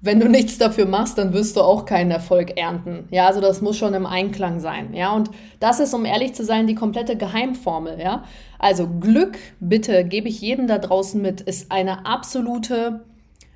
Wenn 0.00 0.20
du 0.20 0.28
nichts 0.30 0.56
dafür 0.56 0.86
machst, 0.86 1.18
dann 1.18 1.34
wirst 1.34 1.58
du 1.58 1.60
auch 1.60 1.84
keinen 1.84 2.12
Erfolg 2.12 2.56
ernten. 2.56 3.06
Ja, 3.10 3.26
also 3.26 3.42
das 3.42 3.60
muss 3.60 3.76
schon 3.76 3.92
im 3.92 4.06
Einklang 4.06 4.58
sein. 4.58 4.94
Ja, 4.94 5.12
und 5.12 5.28
das 5.60 5.80
ist, 5.80 5.92
um 5.92 6.06
ehrlich 6.06 6.32
zu 6.32 6.46
sein, 6.46 6.66
die 6.66 6.74
komplette 6.74 7.14
Geheimformel. 7.14 8.00
Ja, 8.00 8.24
also 8.58 8.88
Glück, 8.88 9.36
bitte, 9.60 10.02
gebe 10.06 10.28
ich 10.28 10.40
jedem 10.40 10.66
da 10.66 10.78
draußen 10.78 11.20
mit, 11.20 11.42
ist 11.42 11.70
eine 11.70 12.06
absolute 12.06 13.02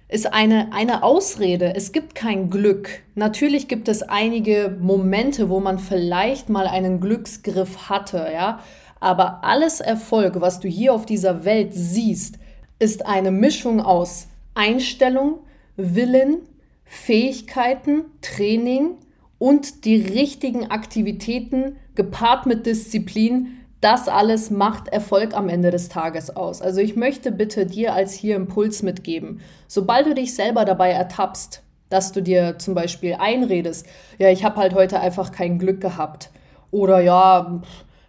ist 0.08 0.32
eine, 0.32 0.72
eine 0.72 1.02
Ausrede. 1.02 1.75
Es 1.75 1.92
gibt 1.92 2.14
kein 2.14 2.48
Glück. 2.48 3.02
Natürlich 3.14 3.66
gibt 3.66 3.88
es 3.88 4.02
einige 4.02 4.76
Momente, 4.80 5.48
wo 5.48 5.58
man 5.60 5.78
vielleicht 5.78 6.48
mal 6.48 6.66
einen 6.66 7.00
Glücksgriff 7.00 7.88
hatte, 7.88 8.28
ja. 8.32 8.60
Aber 9.00 9.44
alles 9.44 9.80
Erfolg, 9.80 10.40
was 10.40 10.60
du 10.60 10.68
hier 10.68 10.94
auf 10.94 11.06
dieser 11.06 11.44
Welt 11.44 11.70
siehst, 11.72 12.38
ist 12.78 13.06
eine 13.06 13.30
Mischung 13.30 13.80
aus 13.80 14.28
Einstellung, 14.54 15.40
Willen, 15.76 16.38
Fähigkeiten, 16.84 18.04
Training 18.22 18.96
und 19.38 19.84
die 19.84 19.96
richtigen 19.96 20.70
Aktivitäten 20.70 21.76
gepaart 21.94 22.46
mit 22.46 22.64
Disziplin, 22.64 23.58
das 23.80 24.09
alles 24.09 24.50
macht 24.50 24.88
Erfolg 24.88 25.35
am 25.35 25.49
Ende 25.49 25.71
des 25.71 25.88
Tages 25.88 26.35
aus. 26.35 26.62
Also 26.62 26.80
ich 26.80 26.97
möchte 26.97 27.30
bitte 27.30 27.66
dir 27.66 27.92
als 27.95 28.12
hier 28.12 28.37
Impuls 28.37 28.83
mitgeben, 28.83 29.40
sobald 29.68 30.06
du 30.06 30.14
dich 30.14 30.35
selber 30.35 30.64
dabei 30.64 30.90
ertappst, 30.90 31.62
dass 31.88 32.12
du 32.12 32.21
dir 32.21 32.59
zum 32.59 32.75
Beispiel 32.75 33.16
einredest, 33.18 33.87
ja, 34.18 34.30
ich 34.30 34.45
habe 34.45 34.56
halt 34.56 34.75
heute 34.75 35.00
einfach 35.00 35.30
kein 35.30 35.59
Glück 35.59 35.80
gehabt. 35.80 36.30
Oder 36.71 37.00
ja, 37.00 37.62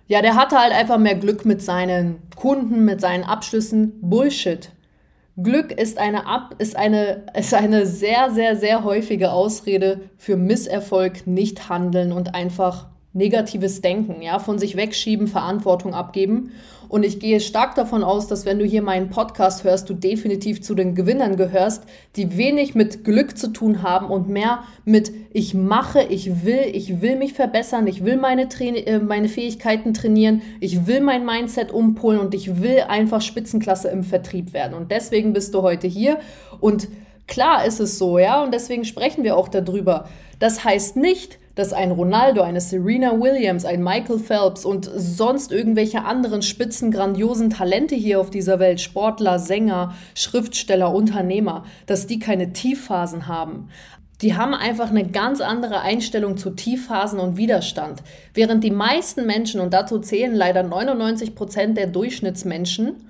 ja, 0.08 0.22
der 0.22 0.36
hatte 0.36 0.58
halt 0.58 0.74
einfach 0.74 0.98
mehr 0.98 1.16
Glück 1.16 1.46
mit 1.46 1.62
seinen 1.62 2.22
Kunden, 2.36 2.86
mit 2.86 3.02
seinen 3.02 3.24
Abschlüssen. 3.24 4.00
Bullshit. 4.02 4.72
Glück 5.36 5.72
ist 5.72 6.00
eine, 6.00 6.26
Ab 6.26 6.56
ist 6.58 6.76
eine, 6.76 7.26
ist 7.38 7.54
eine 7.54 7.86
sehr, 7.86 8.32
sehr, 8.32 8.56
sehr 8.56 8.84
häufige 8.84 9.32
Ausrede 9.32 10.10
für 10.18 10.36
Misserfolg, 10.36 11.28
nicht 11.28 11.70
handeln 11.70 12.12
und 12.12 12.34
einfach 12.34 12.88
negatives 13.18 13.82
Denken, 13.82 14.22
ja, 14.22 14.40
von 14.40 14.60
sich 14.60 14.78
wegschieben, 14.78 15.28
Verantwortung 15.28 15.94
abgeben. 15.94 16.52
Und 16.90 17.04
ich 17.04 17.20
gehe 17.20 17.42
stark 17.42 17.76
davon 17.76 18.04
aus, 18.04 18.28
dass 18.28 18.46
wenn 18.46 18.60
du 18.60 18.66
hier 18.66 18.82
meinen 18.82 19.10
Podcast 19.10 19.66
hörst, 19.66 19.90
du 19.90 19.94
definitiv 19.94 20.62
zu 20.62 20.74
den 20.74 20.96
Gewinnern 20.96 21.36
gehörst, 21.36 21.84
die 22.16 22.38
wenig 22.38 22.76
mit 22.76 23.04
Glück 23.04 23.38
zu 23.38 23.50
tun 23.50 23.84
haben 23.84 24.08
und 24.08 24.30
mehr 24.30 24.64
mit 24.86 25.12
ich 25.34 25.54
mache, 25.54 26.04
ich 26.04 26.46
will, 26.46 26.62
ich 26.72 27.02
will 27.02 27.18
mich 27.18 27.34
verbessern, 27.34 27.88
ich 27.88 28.06
will 28.06 28.16
meine, 28.16 28.48
Tra 28.48 28.64
äh, 28.64 29.00
meine 29.00 29.28
Fähigkeiten 29.28 29.94
trainieren, 29.94 30.42
ich 30.62 30.88
will 30.88 31.02
mein 31.02 31.26
Mindset 31.26 31.72
umpolen 31.72 32.20
und 32.20 32.34
ich 32.34 32.62
will 32.62 32.84
einfach 32.88 33.22
Spitzenklasse 33.22 33.90
im 33.90 34.04
Vertrieb 34.04 34.54
werden. 34.54 34.74
Und 34.74 34.92
deswegen 34.92 35.34
bist 35.34 35.54
du 35.54 35.64
heute 35.64 35.88
hier 35.88 36.20
und 36.62 36.88
klar 37.28 37.66
ist 37.66 37.82
es 37.82 37.98
so, 37.98 38.18
ja, 38.18 38.42
und 38.44 38.54
deswegen 38.54 38.86
sprechen 38.86 39.26
wir 39.26 39.36
auch 39.36 39.50
darüber. 39.50 40.08
Das 40.40 40.64
heißt 40.64 40.96
nicht, 40.96 41.38
dass 41.58 41.74
ein 41.74 41.92
Ronaldo, 41.92 42.42
eine 42.42 42.62
Serena 42.62 43.20
Williams, 43.20 43.66
ein 43.66 43.84
Michael 43.84 44.20
Phelps 44.20 44.64
und 44.64 44.90
sonst 44.96 45.52
irgendwelche 45.52 46.06
anderen 46.06 46.44
spitzen, 46.44 46.92
grandiosen 46.92 47.50
Talente 47.50 47.96
hier 47.96 48.22
auf 48.22 48.30
dieser 48.30 48.60
Welt, 48.60 48.80
Sportler, 48.80 49.40
Sänger, 49.40 49.96
Schriftsteller, 50.14 50.94
Unternehmer, 50.94 51.66
dass 51.88 52.06
die 52.06 52.20
keine 52.20 52.54
Tiefphasen 52.54 53.28
haben. 53.28 53.70
Die 54.22 54.36
haben 54.36 54.54
einfach 54.54 54.92
eine 54.92 55.08
ganz 55.08 55.42
andere 55.42 55.82
Einstellung 55.82 56.38
zu 56.38 56.52
Tiefphasen 56.52 57.20
und 57.20 57.38
Widerstand. 57.38 58.04
Während 58.34 58.64
die 58.64 58.72
meisten 58.72 59.26
Menschen, 59.26 59.60
und 59.60 59.74
dazu 59.74 60.00
zählen 60.00 60.36
leider 60.36 60.62
99 60.64 61.34
Prozent 61.34 61.76
der 61.76 61.88
Durchschnittsmenschen, 61.88 63.07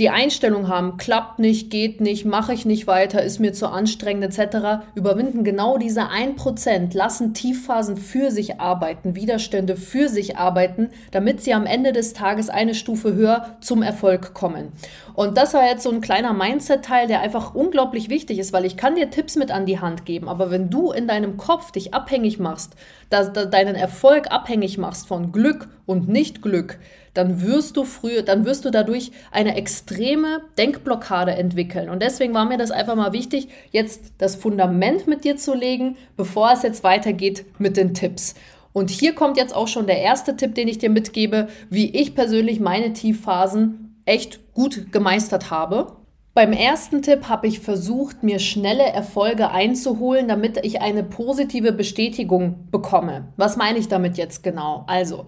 die 0.00 0.08
Einstellung 0.08 0.68
haben, 0.68 0.96
klappt 0.96 1.38
nicht, 1.38 1.70
geht 1.70 2.00
nicht, 2.00 2.24
mache 2.24 2.54
ich 2.54 2.64
nicht 2.64 2.86
weiter, 2.86 3.22
ist 3.22 3.38
mir 3.38 3.52
zu 3.52 3.68
anstrengend 3.68 4.24
etc., 4.24 4.82
überwinden 4.94 5.44
genau 5.44 5.76
diese 5.76 6.08
1%, 6.08 6.96
lassen 6.96 7.34
Tiefphasen 7.34 7.98
für 7.98 8.30
sich 8.30 8.60
arbeiten, 8.60 9.14
Widerstände 9.14 9.76
für 9.76 10.08
sich 10.08 10.38
arbeiten, 10.38 10.88
damit 11.10 11.42
sie 11.42 11.52
am 11.52 11.66
Ende 11.66 11.92
des 11.92 12.14
Tages 12.14 12.48
eine 12.48 12.74
Stufe 12.74 13.14
höher 13.14 13.56
zum 13.60 13.82
Erfolg 13.82 14.32
kommen. 14.32 14.72
Und 15.20 15.36
das 15.36 15.52
war 15.52 15.66
jetzt 15.66 15.82
so 15.82 15.90
ein 15.90 16.00
kleiner 16.00 16.32
Mindset-Teil, 16.32 17.06
der 17.06 17.20
einfach 17.20 17.54
unglaublich 17.54 18.08
wichtig 18.08 18.38
ist, 18.38 18.54
weil 18.54 18.64
ich 18.64 18.78
kann 18.78 18.94
dir 18.94 19.10
Tipps 19.10 19.36
mit 19.36 19.50
an 19.50 19.66
die 19.66 19.78
Hand 19.78 20.06
geben, 20.06 20.30
aber 20.30 20.50
wenn 20.50 20.70
du 20.70 20.92
in 20.92 21.06
deinem 21.06 21.36
Kopf 21.36 21.72
dich 21.72 21.92
abhängig 21.92 22.38
machst, 22.38 22.72
dass, 23.10 23.30
dass 23.30 23.50
deinen 23.50 23.74
Erfolg 23.74 24.32
abhängig 24.32 24.78
machst 24.78 25.06
von 25.06 25.30
Glück 25.30 25.68
und 25.84 26.08
Nicht-Glück, 26.08 26.78
dann 27.12 27.42
wirst 27.42 27.76
du 27.76 27.84
früher, 27.84 28.22
dann 28.22 28.46
wirst 28.46 28.64
du 28.64 28.70
dadurch 28.70 29.12
eine 29.30 29.56
extreme 29.56 30.40
Denkblockade 30.56 31.32
entwickeln. 31.32 31.90
Und 31.90 32.00
deswegen 32.00 32.32
war 32.32 32.46
mir 32.46 32.56
das 32.56 32.70
einfach 32.70 32.96
mal 32.96 33.12
wichtig, 33.12 33.48
jetzt 33.72 34.14
das 34.16 34.36
Fundament 34.36 35.06
mit 35.06 35.24
dir 35.24 35.36
zu 35.36 35.52
legen, 35.52 35.98
bevor 36.16 36.50
es 36.52 36.62
jetzt 36.62 36.82
weitergeht 36.82 37.44
mit 37.58 37.76
den 37.76 37.92
Tipps. 37.92 38.36
Und 38.72 38.88
hier 38.88 39.14
kommt 39.14 39.36
jetzt 39.36 39.54
auch 39.54 39.68
schon 39.68 39.86
der 39.86 39.98
erste 39.98 40.34
Tipp, 40.34 40.54
den 40.54 40.68
ich 40.68 40.78
dir 40.78 40.88
mitgebe, 40.88 41.48
wie 41.68 41.94
ich 41.94 42.14
persönlich 42.14 42.58
meine 42.58 42.94
Tiefphasen 42.94 43.89
echt 44.10 44.52
gut 44.52 44.92
gemeistert 44.92 45.50
habe. 45.50 45.96
Beim 46.34 46.52
ersten 46.52 47.02
Tipp 47.02 47.28
habe 47.28 47.46
ich 47.46 47.60
versucht, 47.60 48.22
mir 48.22 48.38
schnelle 48.38 48.84
Erfolge 48.84 49.50
einzuholen, 49.50 50.28
damit 50.28 50.64
ich 50.64 50.80
eine 50.80 51.02
positive 51.02 51.72
Bestätigung 51.72 52.68
bekomme. 52.70 53.28
Was 53.36 53.56
meine 53.56 53.78
ich 53.78 53.88
damit 53.88 54.16
jetzt 54.16 54.42
genau? 54.42 54.84
Also, 54.86 55.26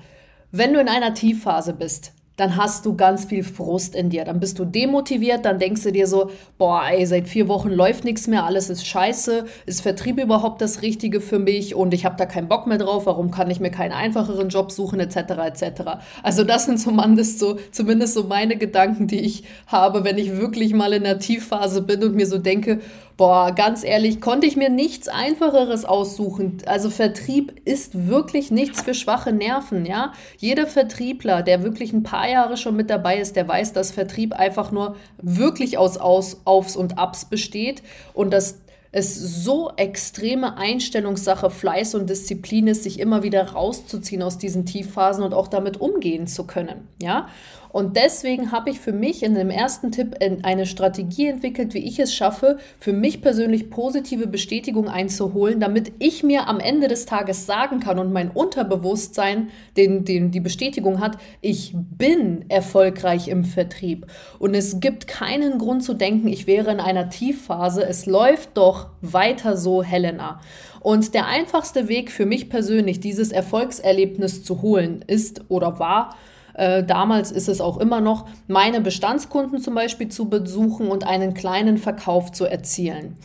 wenn 0.50 0.72
du 0.72 0.80
in 0.80 0.88
einer 0.88 1.14
Tiefphase 1.14 1.72
bist, 1.72 2.12
dann 2.36 2.56
hast 2.56 2.86
du 2.86 2.96
ganz 2.96 3.26
viel 3.26 3.44
Frust 3.44 3.94
in 3.94 4.10
dir. 4.10 4.24
Dann 4.24 4.40
bist 4.40 4.58
du 4.58 4.64
demotiviert, 4.64 5.44
dann 5.44 5.58
denkst 5.58 5.82
du 5.82 5.92
dir 5.92 6.06
so, 6.06 6.30
boah, 6.58 6.82
ey, 6.90 7.04
seit 7.06 7.28
vier 7.28 7.48
Wochen 7.48 7.70
läuft 7.70 8.04
nichts 8.04 8.26
mehr, 8.26 8.44
alles 8.44 8.70
ist 8.70 8.86
scheiße, 8.86 9.44
ist 9.66 9.82
Vertrieb 9.82 10.18
überhaupt 10.18 10.60
das 10.60 10.82
Richtige 10.82 11.20
für 11.20 11.38
mich 11.38 11.74
und 11.74 11.92
ich 11.92 12.04
habe 12.04 12.16
da 12.16 12.26
keinen 12.26 12.48
Bock 12.48 12.66
mehr 12.66 12.78
drauf, 12.78 13.06
warum 13.06 13.30
kann 13.30 13.50
ich 13.50 13.60
mir 13.60 13.70
keinen 13.70 13.92
einfacheren 13.92 14.48
Job 14.48 14.72
suchen, 14.72 15.00
etc., 15.00 15.16
etc. 15.16 15.82
Also 16.22 16.44
das 16.44 16.64
sind 16.64 16.78
zumindest 16.78 17.38
so, 17.38 17.58
zumindest 17.70 18.14
so 18.14 18.24
meine 18.24 18.56
Gedanken, 18.56 19.06
die 19.06 19.20
ich 19.20 19.44
habe, 19.66 20.04
wenn 20.04 20.18
ich 20.18 20.36
wirklich 20.36 20.72
mal 20.72 20.92
in 20.92 21.04
der 21.04 21.18
Tiefphase 21.18 21.82
bin 21.82 22.02
und 22.02 22.14
mir 22.14 22.26
so 22.26 22.38
denke, 22.38 22.80
Boah, 23.22 23.52
ganz 23.52 23.84
ehrlich, 23.84 24.20
konnte 24.20 24.48
ich 24.48 24.56
mir 24.56 24.68
nichts 24.68 25.06
Einfacheres 25.06 25.84
aussuchen. 25.84 26.56
Also 26.66 26.90
Vertrieb 26.90 27.54
ist 27.64 28.08
wirklich 28.08 28.50
nichts 28.50 28.82
für 28.82 28.94
schwache 28.94 29.32
Nerven, 29.32 29.86
ja. 29.86 30.12
Jeder 30.38 30.66
Vertriebler, 30.66 31.44
der 31.44 31.62
wirklich 31.62 31.92
ein 31.92 32.02
paar 32.02 32.28
Jahre 32.28 32.56
schon 32.56 32.74
mit 32.74 32.90
dabei 32.90 33.20
ist, 33.20 33.36
der 33.36 33.46
weiß, 33.46 33.74
dass 33.74 33.92
Vertrieb 33.92 34.32
einfach 34.32 34.72
nur 34.72 34.96
wirklich 35.18 35.78
aus, 35.78 35.98
aus 35.98 36.40
Aufs 36.46 36.74
und 36.74 36.98
Abs 36.98 37.26
besteht 37.26 37.84
und 38.12 38.32
dass 38.32 38.58
es 38.90 39.14
so 39.44 39.70
extreme 39.76 40.58
Einstellungssache, 40.58 41.48
Fleiß 41.48 41.94
und 41.94 42.10
Disziplin 42.10 42.66
ist, 42.66 42.82
sich 42.82 42.98
immer 42.98 43.22
wieder 43.22 43.52
rauszuziehen 43.52 44.22
aus 44.22 44.36
diesen 44.36 44.66
Tiefphasen 44.66 45.22
und 45.22 45.32
auch 45.32 45.46
damit 45.46 45.80
umgehen 45.80 46.26
zu 46.26 46.44
können, 46.44 46.88
ja. 47.00 47.28
Und 47.72 47.96
deswegen 47.96 48.52
habe 48.52 48.70
ich 48.70 48.80
für 48.80 48.92
mich 48.92 49.22
in 49.22 49.34
dem 49.34 49.50
ersten 49.50 49.90
Tipp 49.92 50.16
eine 50.42 50.66
Strategie 50.66 51.28
entwickelt, 51.28 51.74
wie 51.74 51.84
ich 51.86 51.98
es 51.98 52.14
schaffe, 52.14 52.58
für 52.78 52.92
mich 52.92 53.22
persönlich 53.22 53.70
positive 53.70 54.26
Bestätigung 54.26 54.88
einzuholen, 54.88 55.58
damit 55.58 55.92
ich 55.98 56.22
mir 56.22 56.48
am 56.48 56.60
Ende 56.60 56.88
des 56.88 57.06
Tages 57.06 57.46
sagen 57.46 57.80
kann 57.80 57.98
und 57.98 58.12
mein 58.12 58.30
Unterbewusstsein 58.30 59.48
den, 59.76 60.04
den 60.04 60.30
die 60.30 60.40
Bestätigung 60.40 61.00
hat, 61.00 61.16
ich 61.40 61.72
bin 61.74 62.44
erfolgreich 62.48 63.28
im 63.28 63.44
Vertrieb. 63.44 64.06
Und 64.38 64.54
es 64.54 64.80
gibt 64.80 65.06
keinen 65.08 65.58
Grund 65.58 65.82
zu 65.82 65.94
denken, 65.94 66.28
ich 66.28 66.46
wäre 66.46 66.70
in 66.70 66.80
einer 66.80 67.08
Tiefphase. 67.08 67.84
Es 67.84 68.06
läuft 68.06 68.56
doch 68.58 68.88
weiter 69.00 69.56
so, 69.56 69.82
Helena. 69.82 70.40
Und 70.80 71.14
der 71.14 71.26
einfachste 71.26 71.88
Weg 71.88 72.10
für 72.10 72.26
mich 72.26 72.50
persönlich, 72.50 73.00
dieses 73.00 73.30
Erfolgserlebnis 73.30 74.42
zu 74.42 74.62
holen, 74.62 75.04
ist 75.06 75.42
oder 75.48 75.78
war, 75.78 76.16
äh, 76.54 76.84
damals 76.84 77.32
ist 77.32 77.48
es 77.48 77.60
auch 77.60 77.78
immer 77.78 78.00
noch, 78.00 78.26
meine 78.48 78.80
Bestandskunden 78.80 79.60
zum 79.60 79.74
Beispiel 79.74 80.08
zu 80.08 80.28
besuchen 80.28 80.88
und 80.88 81.06
einen 81.06 81.34
kleinen 81.34 81.78
Verkauf 81.78 82.32
zu 82.32 82.44
erzielen. 82.44 83.16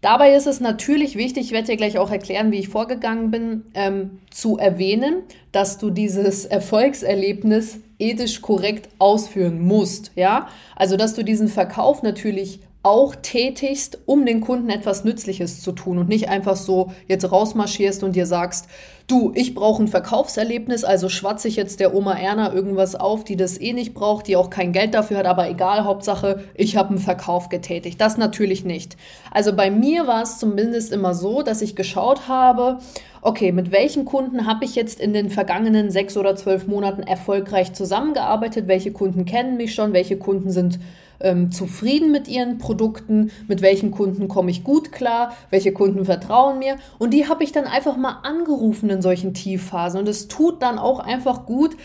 Dabei 0.00 0.34
ist 0.34 0.46
es 0.46 0.60
natürlich 0.60 1.16
wichtig, 1.16 1.46
ich 1.46 1.52
werde 1.52 1.68
dir 1.68 1.76
gleich 1.76 1.98
auch 1.98 2.10
erklären, 2.10 2.52
wie 2.52 2.60
ich 2.60 2.68
vorgegangen 2.68 3.32
bin, 3.32 3.64
ähm, 3.74 4.20
zu 4.30 4.56
erwähnen, 4.56 5.22
dass 5.50 5.78
du 5.78 5.90
dieses 5.90 6.44
Erfolgserlebnis 6.44 7.80
ethisch 7.98 8.40
korrekt 8.40 8.88
ausführen 9.00 9.60
musst. 9.60 10.12
Ja, 10.14 10.48
also 10.76 10.96
dass 10.96 11.14
du 11.14 11.24
diesen 11.24 11.48
Verkauf 11.48 12.04
natürlich 12.04 12.60
auch 12.88 13.14
tätigst, 13.14 13.98
um 14.06 14.24
den 14.24 14.40
Kunden 14.40 14.70
etwas 14.70 15.04
Nützliches 15.04 15.60
zu 15.60 15.72
tun 15.72 15.98
und 15.98 16.08
nicht 16.08 16.30
einfach 16.30 16.56
so 16.56 16.90
jetzt 17.06 17.30
rausmarschierst 17.30 18.02
und 18.02 18.16
dir 18.16 18.24
sagst, 18.24 18.66
du, 19.08 19.30
ich 19.34 19.54
brauche 19.54 19.82
ein 19.82 19.88
Verkaufserlebnis, 19.88 20.84
also 20.84 21.10
schwatze 21.10 21.48
ich 21.48 21.56
jetzt 21.56 21.80
der 21.80 21.94
Oma 21.94 22.14
Erna 22.14 22.50
irgendwas 22.50 22.94
auf, 22.94 23.24
die 23.24 23.36
das 23.36 23.60
eh 23.60 23.74
nicht 23.74 23.92
braucht, 23.92 24.26
die 24.26 24.36
auch 24.36 24.48
kein 24.48 24.72
Geld 24.72 24.94
dafür 24.94 25.18
hat, 25.18 25.26
aber 25.26 25.50
egal, 25.50 25.84
Hauptsache, 25.84 26.44
ich 26.54 26.78
habe 26.78 26.88
einen 26.88 26.98
Verkauf 26.98 27.50
getätigt. 27.50 28.00
Das 28.00 28.16
natürlich 28.16 28.64
nicht. 28.64 28.96
Also 29.30 29.54
bei 29.54 29.70
mir 29.70 30.06
war 30.06 30.22
es 30.22 30.38
zumindest 30.38 30.90
immer 30.90 31.14
so, 31.14 31.42
dass 31.42 31.60
ich 31.60 31.76
geschaut 31.76 32.26
habe, 32.26 32.78
okay, 33.20 33.52
mit 33.52 33.70
welchen 33.70 34.06
Kunden 34.06 34.46
habe 34.46 34.64
ich 34.64 34.74
jetzt 34.74 34.98
in 34.98 35.12
den 35.12 35.28
vergangenen 35.28 35.90
sechs 35.90 36.16
oder 36.16 36.36
zwölf 36.36 36.66
Monaten 36.66 37.02
erfolgreich 37.02 37.74
zusammengearbeitet? 37.74 38.66
Welche 38.66 38.92
Kunden 38.92 39.26
kennen 39.26 39.58
mich 39.58 39.74
schon? 39.74 39.92
Welche 39.92 40.16
Kunden 40.16 40.50
sind 40.50 40.78
ähm, 41.20 41.50
zufrieden 41.50 42.12
mit 42.12 42.28
ihren 42.28 42.58
Produkten, 42.58 43.30
mit 43.46 43.62
welchen 43.62 43.90
Kunden 43.90 44.28
komme 44.28 44.50
ich 44.50 44.64
gut 44.64 44.92
klar, 44.92 45.32
welche 45.50 45.72
Kunden 45.72 46.04
vertrauen 46.04 46.58
mir. 46.58 46.76
Und 46.98 47.12
die 47.14 47.28
habe 47.28 47.44
ich 47.44 47.52
dann 47.52 47.64
einfach 47.64 47.96
mal 47.96 48.18
angerufen 48.22 48.90
in 48.90 49.02
solchen 49.02 49.34
Tiefphasen. 49.34 50.00
Und 50.00 50.08
es 50.08 50.28
tut 50.28 50.62
dann 50.62 50.78
auch 50.78 51.00
einfach 51.00 51.46
gut, 51.46 51.76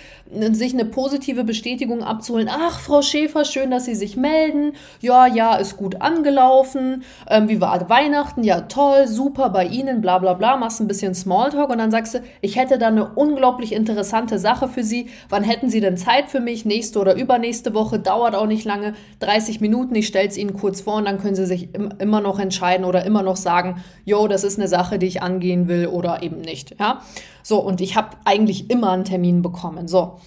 sich 0.52 0.74
eine 0.74 0.86
positive 0.86 1.44
Bestätigung 1.44 2.04
abzuholen. 2.04 2.50
Ach, 2.52 2.80
Frau 2.80 3.02
Schäfer, 3.02 3.46
schön, 3.46 3.72
dass 3.72 3.86
Sie 3.86 3.96
sich 3.96 4.18
melden. 4.18 4.74
Ja, 5.00 5.28
ja, 5.28 5.56
ist 5.56 5.78
gut 5.78 6.02
angelaufen. 6.02 7.04
Ähm, 7.30 7.50
wie 7.50 7.62
war 7.62 7.90
Weihnachten? 7.90 8.44
Ja, 8.44 8.62
toll, 8.62 9.08
super 9.08 9.50
bei 9.50 9.66
Ihnen, 9.66 10.02
bla 10.02 10.18
bla 10.18 10.34
bla. 10.34 10.58
Machst 10.58 10.80
ein 10.80 10.88
bisschen 10.88 11.13
Smalltalk 11.13 11.70
und 11.70 11.78
dann 11.78 11.92
sagst 11.92 12.16
du, 12.16 12.24
ich 12.42 12.56
hätte 12.56 12.78
da 12.78 12.88
eine 12.88 13.13
unglaublich 13.13 13.74
interessante 13.74 14.40
Sache 14.40 14.68
für 14.68 14.84
Sie. 14.84 15.10
Wann 15.30 15.44
hätten 15.44 15.70
Sie 15.70 15.82
denn 15.82 15.98
Zeit 15.98 16.30
für 16.30 16.40
mich? 16.40 16.66
Nächste 16.66 17.00
oder 17.00 17.16
übernächste 17.16 17.74
Woche? 17.74 18.00
Dauert 18.00 18.36
auch 18.36 18.48
nicht 18.48 18.66
lange. 18.66 18.94
30 19.24 19.62
Minuten. 19.62 19.96
Ich 19.96 20.08
stelle 20.08 20.27
es 20.27 20.38
Ihnen 20.38 20.53
kurz 20.53 20.82
vor 20.82 20.96
und 20.96 21.06
dann 21.06 21.20
können 21.20 21.36
Sie 21.36 21.46
sich 21.46 21.74
im, 21.74 21.89
immer 22.00 22.22
noch 22.22 22.39
entscheiden 22.39 22.86
oder 22.86 23.06
immer 23.06 23.24
noch 23.24 23.38
sagen, 23.38 23.84
yo, 24.06 24.27
das 24.27 24.44
ist 24.44 24.60
eine 24.60 24.68
Sache, 24.68 25.00
die 25.00 25.08
ich 25.08 25.22
angehen 25.22 25.68
will 25.68 25.88
oder 25.88 26.24
eben 26.24 26.42
nicht. 26.42 26.75
Ja, 26.80 27.01
so 27.42 27.60
und 27.60 27.82
ich 27.82 27.96
habe 27.96 28.18
eigentlich 28.25 28.70
immer 28.70 28.92
einen 28.92 29.06
Termin 29.06 29.42
bekommen. 29.42 29.88
So. 29.88 30.18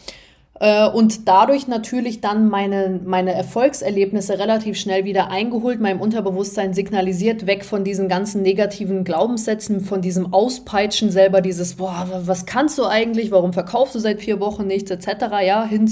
Äh, 0.61 0.89
und 0.89 1.29
dadurch 1.29 1.69
natürlich 1.69 2.21
dann 2.21 2.49
meine, 2.49 3.01
meine 3.05 3.33
Erfolgserlebnisse 3.33 4.39
relativ 4.39 4.79
schnell 4.79 5.05
wieder 5.05 5.31
eingeholt, 5.31 5.81
meinem 5.81 6.01
Unterbewusstsein 6.01 6.73
signalisiert, 6.73 7.47
weg 7.47 7.65
von 7.65 7.85
diesen 7.85 8.09
ganzen 8.09 8.43
negativen 8.43 9.05
Glaubenssätzen, 9.05 9.81
von 9.81 10.01
diesem 10.01 10.33
Auspeitschen 10.33 11.11
selber, 11.11 11.41
dieses, 11.41 11.75
boah, 11.75 12.09
was 12.25 12.47
kannst 12.47 12.79
du 12.79 12.87
eigentlich, 12.87 13.31
warum 13.31 13.53
verkaufst 13.53 13.95
du 13.95 13.99
seit 13.99 14.21
vier 14.21 14.41
Wochen 14.41 14.67
nichts, 14.67 14.91
etc., 14.91 15.07
ja, 15.45 15.65
hin 15.65 15.89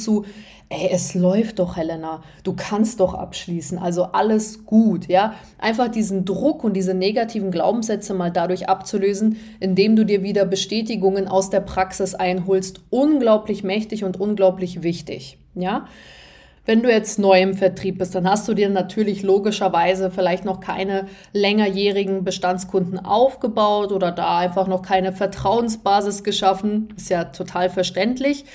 ey, 0.68 0.88
es 0.90 1.14
läuft 1.14 1.58
doch, 1.58 1.76
Helena, 1.76 2.22
du 2.42 2.54
kannst 2.54 3.00
doch 3.00 3.14
abschließen, 3.14 3.78
also 3.78 4.04
alles 4.04 4.64
gut, 4.64 5.08
ja. 5.08 5.34
Einfach 5.58 5.88
diesen 5.88 6.24
Druck 6.24 6.64
und 6.64 6.74
diese 6.74 6.94
negativen 6.94 7.50
Glaubenssätze 7.50 8.14
mal 8.14 8.30
dadurch 8.30 8.68
abzulösen, 8.68 9.36
indem 9.60 9.96
du 9.96 10.04
dir 10.04 10.22
wieder 10.22 10.44
Bestätigungen 10.44 11.28
aus 11.28 11.50
der 11.50 11.60
Praxis 11.60 12.14
einholst, 12.14 12.80
unglaublich 12.90 13.62
mächtig 13.62 14.04
und 14.04 14.18
unglaublich 14.18 14.82
wichtig, 14.82 15.38
ja. 15.54 15.86
Wenn 16.66 16.82
du 16.82 16.90
jetzt 16.90 17.18
neu 17.18 17.42
im 17.42 17.54
Vertrieb 17.54 17.98
bist, 17.98 18.14
dann 18.14 18.28
hast 18.28 18.48
du 18.48 18.54
dir 18.54 18.70
natürlich 18.70 19.22
logischerweise 19.22 20.10
vielleicht 20.10 20.46
noch 20.46 20.60
keine 20.60 21.08
längerjährigen 21.34 22.24
Bestandskunden 22.24 22.98
aufgebaut 22.98 23.92
oder 23.92 24.12
da 24.12 24.38
einfach 24.38 24.66
noch 24.66 24.80
keine 24.80 25.12
Vertrauensbasis 25.12 26.24
geschaffen. 26.24 26.88
Ist 26.96 27.10
ja 27.10 27.24
total 27.24 27.68
verständlich. 27.68 28.46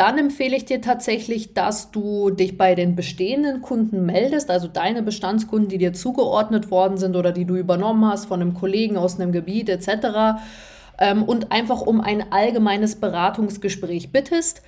Dann 0.00 0.16
empfehle 0.16 0.56
ich 0.56 0.64
dir 0.64 0.80
tatsächlich, 0.80 1.52
dass 1.52 1.90
du 1.90 2.30
dich 2.30 2.56
bei 2.56 2.74
den 2.74 2.96
bestehenden 2.96 3.60
Kunden 3.60 4.06
meldest, 4.06 4.48
also 4.48 4.66
deine 4.66 5.02
Bestandskunden, 5.02 5.68
die 5.68 5.76
dir 5.76 5.92
zugeordnet 5.92 6.70
worden 6.70 6.96
sind 6.96 7.16
oder 7.16 7.32
die 7.32 7.44
du 7.44 7.54
übernommen 7.54 8.06
hast 8.06 8.24
von 8.24 8.40
einem 8.40 8.54
Kollegen 8.54 8.96
aus 8.96 9.20
einem 9.20 9.30
Gebiet 9.30 9.68
etc. 9.68 10.40
Ähm, 10.98 11.22
und 11.22 11.52
einfach 11.52 11.82
um 11.82 12.00
ein 12.00 12.32
allgemeines 12.32 12.98
Beratungsgespräch 12.98 14.10
bittest. 14.10 14.62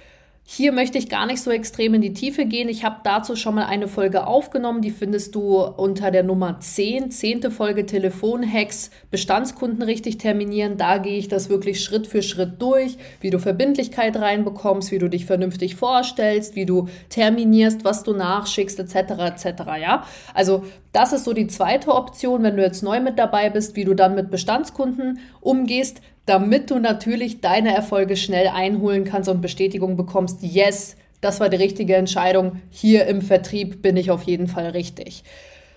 Hier 0.44 0.72
möchte 0.72 0.98
ich 0.98 1.08
gar 1.08 1.26
nicht 1.26 1.40
so 1.40 1.52
extrem 1.52 1.94
in 1.94 2.02
die 2.02 2.14
Tiefe 2.14 2.46
gehen. 2.46 2.68
Ich 2.68 2.84
habe 2.84 2.96
dazu 3.04 3.36
schon 3.36 3.54
mal 3.54 3.66
eine 3.66 3.86
Folge 3.86 4.26
aufgenommen. 4.26 4.82
Die 4.82 4.90
findest 4.90 5.36
du 5.36 5.62
unter 5.62 6.10
der 6.10 6.24
Nummer 6.24 6.58
10, 6.58 7.12
zehnte 7.12 7.52
Folge 7.52 7.86
Telefonhacks, 7.86 8.90
Bestandskunden 9.12 9.82
richtig 9.82 10.18
terminieren. 10.18 10.76
Da 10.76 10.98
gehe 10.98 11.16
ich 11.16 11.28
das 11.28 11.48
wirklich 11.48 11.82
Schritt 11.82 12.08
für 12.08 12.22
Schritt 12.22 12.60
durch, 12.60 12.98
wie 13.20 13.30
du 13.30 13.38
Verbindlichkeit 13.38 14.16
reinbekommst, 14.16 14.90
wie 14.90 14.98
du 14.98 15.08
dich 15.08 15.26
vernünftig 15.26 15.76
vorstellst, 15.76 16.56
wie 16.56 16.66
du 16.66 16.88
terminierst, 17.08 17.84
was 17.84 18.02
du 18.02 18.12
nachschickst, 18.12 18.80
etc. 18.80 18.94
etc. 18.96 19.62
Ja, 19.80 20.04
also 20.34 20.64
das 20.92 21.12
ist 21.12 21.24
so 21.24 21.32
die 21.32 21.46
zweite 21.46 21.94
Option, 21.94 22.42
wenn 22.42 22.56
du 22.56 22.62
jetzt 22.62 22.82
neu 22.82 23.00
mit 23.00 23.18
dabei 23.18 23.48
bist, 23.48 23.76
wie 23.76 23.84
du 23.84 23.94
dann 23.94 24.16
mit 24.16 24.30
Bestandskunden 24.30 25.20
umgehst 25.40 26.02
damit 26.26 26.70
du 26.70 26.78
natürlich 26.78 27.40
deine 27.40 27.74
Erfolge 27.74 28.16
schnell 28.16 28.48
einholen 28.48 29.04
kannst 29.04 29.28
und 29.28 29.40
Bestätigung 29.40 29.96
bekommst, 29.96 30.42
yes, 30.42 30.96
das 31.20 31.40
war 31.40 31.48
die 31.48 31.56
richtige 31.56 31.96
Entscheidung, 31.96 32.60
hier 32.70 33.06
im 33.06 33.22
Vertrieb 33.22 33.82
bin 33.82 33.96
ich 33.96 34.10
auf 34.10 34.22
jeden 34.22 34.48
Fall 34.48 34.70
richtig. 34.70 35.24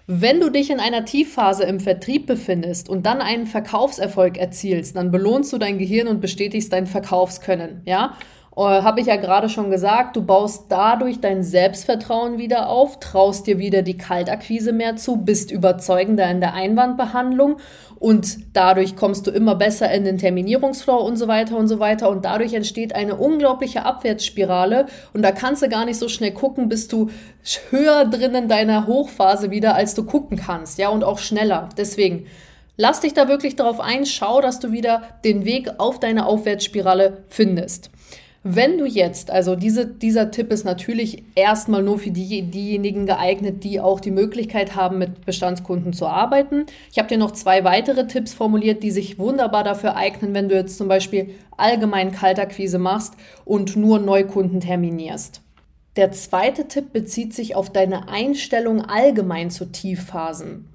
Wenn 0.08 0.40
du 0.40 0.50
dich 0.52 0.70
in 0.70 0.80
einer 0.80 1.04
Tiefphase 1.04 1.64
im 1.64 1.80
Vertrieb 1.80 2.28
befindest 2.28 2.90
und 2.90 3.08
dann 3.08 3.22
einen 3.22 3.48
Verkaufserfolg 3.48 4.38
erzielst, 4.38 4.96
dann 4.96 5.10
belohnst 5.10 5.52
du 5.52 5.58
dein 5.58 5.80
Gehirn 5.80 6.08
und 6.08 6.22
bestätigst 6.22 6.72
dein 6.72 6.86
Verkaufskönnen, 6.86 7.82
ja? 7.86 8.16
Äh, 8.56 8.62
Habe 8.62 9.02
ich 9.02 9.08
ja 9.08 9.16
gerade 9.16 9.50
schon 9.50 9.72
gesagt, 9.72 10.16
du 10.16 10.24
baust 10.24 10.66
dadurch 10.70 11.22
dein 11.22 11.44
Selbstvertrauen 11.44 12.38
wieder 12.38 12.70
auf, 12.70 13.00
traust 13.00 13.48
dir 13.48 13.58
wieder 13.58 13.82
die 13.82 13.98
Kaltakquise 13.98 14.74
mehr 14.74 14.96
zu, 14.96 15.18
bist 15.18 15.52
überzeugender 15.52 16.30
in 16.30 16.40
der 16.40 16.54
Einwandbehandlung 16.54 17.58
und 18.00 18.38
dadurch 18.54 18.96
kommst 18.96 19.28
du 19.28 19.32
immer 19.32 19.56
besser 19.56 19.92
in 19.92 20.04
den 20.04 20.18
Terminierungsflow 20.18 20.98
und 20.98 21.18
so 21.18 21.28
weiter 21.28 21.58
und 21.58 21.68
so 21.68 21.80
weiter 21.80 22.10
und 22.10 22.25
dadurch 22.25 22.54
entsteht 22.54 22.94
eine 22.94 23.16
unglaubliche 23.16 23.86
Abwärtsspirale 23.86 24.88
und 25.14 25.22
da 25.22 25.32
kannst 25.32 25.62
du 25.62 25.70
gar 25.70 25.86
nicht 25.86 25.98
so 25.98 26.08
schnell 26.08 26.32
gucken, 26.32 26.70
bist 26.70 26.92
du 26.92 27.10
höher 27.70 28.06
drin 28.06 28.36
in 28.36 28.48
deiner 28.48 28.88
Hochphase 28.88 29.52
wieder, 29.52 29.75
als 29.75 29.96
du 29.96 30.04
gucken 30.04 30.38
kannst, 30.38 30.78
ja, 30.78 30.90
und 30.90 31.04
auch 31.04 31.20
schneller. 31.20 31.70
Deswegen 31.78 32.28
lass 32.78 33.02
dich 33.02 33.14
da 33.14 33.28
wirklich 33.28 33.56
darauf 33.56 33.80
ein, 33.80 34.06
schau, 34.06 34.42
dass 34.42 34.60
du 34.60 34.72
wieder 34.72 35.04
den 35.24 35.46
Weg 35.46 35.70
auf 35.78 36.00
deine 36.00 36.25
Aufwärtsspirale 36.25 37.24
findest. 37.30 37.90
Wenn 38.48 38.78
du 38.78 38.86
jetzt, 38.86 39.32
also 39.32 39.56
diese, 39.56 39.88
dieser 39.88 40.30
Tipp 40.30 40.52
ist 40.52 40.66
natürlich 40.66 41.24
erstmal 41.34 41.82
nur 41.82 41.98
für 41.98 42.12
die, 42.12 42.44
diejenigen 42.44 43.08
geeignet, 43.08 43.64
die 43.64 43.80
auch 43.80 44.00
die 44.00 44.12
Möglichkeit 44.12 44.75
haben, 44.75 45.00
mit 45.00 45.25
Bestandskunden 45.25 45.94
zu 45.94 46.06
arbeiten. 46.06 46.68
Ich 46.92 47.00
habe 47.00 47.08
dir 47.08 47.18
noch 47.18 47.32
zwei 47.32 47.64
weitere 47.64 48.06
Tipps 48.06 48.36
formuliert, 48.36 48.84
die 48.84 48.92
sich 48.92 49.18
wunderbar 49.18 49.64
dafür 49.64 49.96
eignen, 49.96 50.36
wenn 50.36 50.48
du 50.48 50.54
jetzt 50.54 50.78
zum 50.78 50.88
Beispiel 50.88 51.32
allgemein 51.58 52.12
Kaltakquise 52.12 52.78
machst 52.78 53.16
und 53.46 53.75
nur 53.78 53.98
Neukunden 53.98 54.60
terminierst. 54.60 55.42
Der 55.96 56.12
zweite 56.12 56.68
Tipp 56.68 56.94
bezieht 56.94 57.34
sich 57.34 57.56
auf 57.56 57.72
deine 57.72 58.10
Einstellung 58.10 58.82
allgemein 58.82 59.50
zu 59.50 59.72
Tiefphasen. 59.72 60.70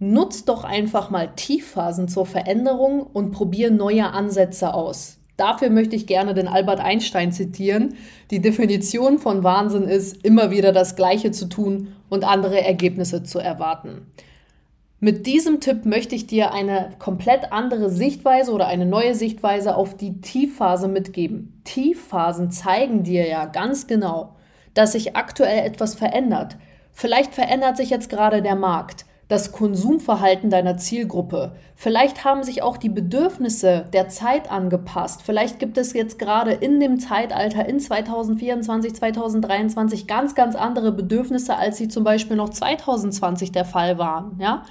Nutz 0.00 0.44
doch 0.44 0.64
einfach 0.64 1.10
mal 1.10 1.30
Tiefphasen 1.36 2.08
zur 2.08 2.26
Veränderung 2.26 3.00
und 3.00 3.30
probier 3.30 3.70
neue 3.70 4.06
Ansätze 4.10 4.74
aus. 4.74 5.15
Dafür 5.36 5.70
möchte 5.70 5.96
ich 5.96 6.06
gerne 6.06 6.34
den 6.34 6.48
Albert 6.48 6.80
Einstein 6.80 7.32
zitieren. 7.32 7.94
Die 8.30 8.40
Definition 8.40 9.18
von 9.18 9.44
Wahnsinn 9.44 9.84
ist, 9.84 10.24
immer 10.24 10.50
wieder 10.50 10.72
das 10.72 10.96
Gleiche 10.96 11.30
zu 11.30 11.48
tun 11.48 11.94
und 12.08 12.24
andere 12.24 12.62
Ergebnisse 12.62 13.22
zu 13.22 13.38
erwarten. 13.38 14.06
Mit 14.98 15.26
diesem 15.26 15.60
Tipp 15.60 15.84
möchte 15.84 16.14
ich 16.14 16.26
dir 16.26 16.52
eine 16.52 16.90
komplett 16.98 17.52
andere 17.52 17.90
Sichtweise 17.90 18.52
oder 18.52 18.66
eine 18.66 18.86
neue 18.86 19.14
Sichtweise 19.14 19.76
auf 19.76 19.94
die 19.94 20.20
Tiefphase 20.22 20.88
mitgeben. 20.88 21.60
Tiefphasen 21.64 22.50
zeigen 22.50 23.02
dir 23.02 23.28
ja 23.28 23.44
ganz 23.44 23.86
genau, 23.86 24.36
dass 24.72 24.92
sich 24.92 25.14
aktuell 25.14 25.66
etwas 25.66 25.94
verändert. 25.94 26.56
Vielleicht 26.92 27.34
verändert 27.34 27.76
sich 27.76 27.90
jetzt 27.90 28.08
gerade 28.08 28.40
der 28.40 28.56
Markt 28.56 29.05
das 29.28 29.50
Konsumverhalten 29.50 30.50
deiner 30.50 30.76
Zielgruppe. 30.76 31.52
Vielleicht 31.74 32.24
haben 32.24 32.44
sich 32.44 32.62
auch 32.62 32.76
die 32.76 32.88
Bedürfnisse 32.88 33.86
der 33.92 34.08
Zeit 34.08 34.50
angepasst. 34.50 35.22
Vielleicht 35.24 35.58
gibt 35.58 35.78
es 35.78 35.92
jetzt 35.94 36.18
gerade 36.18 36.52
in 36.52 36.78
dem 36.78 37.00
Zeitalter 37.00 37.68
in 37.68 37.80
2024, 37.80 38.94
2023 38.94 40.06
ganz, 40.06 40.36
ganz 40.36 40.54
andere 40.54 40.92
Bedürfnisse, 40.92 41.56
als 41.56 41.76
sie 41.76 41.88
zum 41.88 42.04
Beispiel 42.04 42.36
noch 42.36 42.50
2020 42.50 43.50
der 43.50 43.64
Fall 43.64 43.98
waren. 43.98 44.36
Ja? 44.38 44.62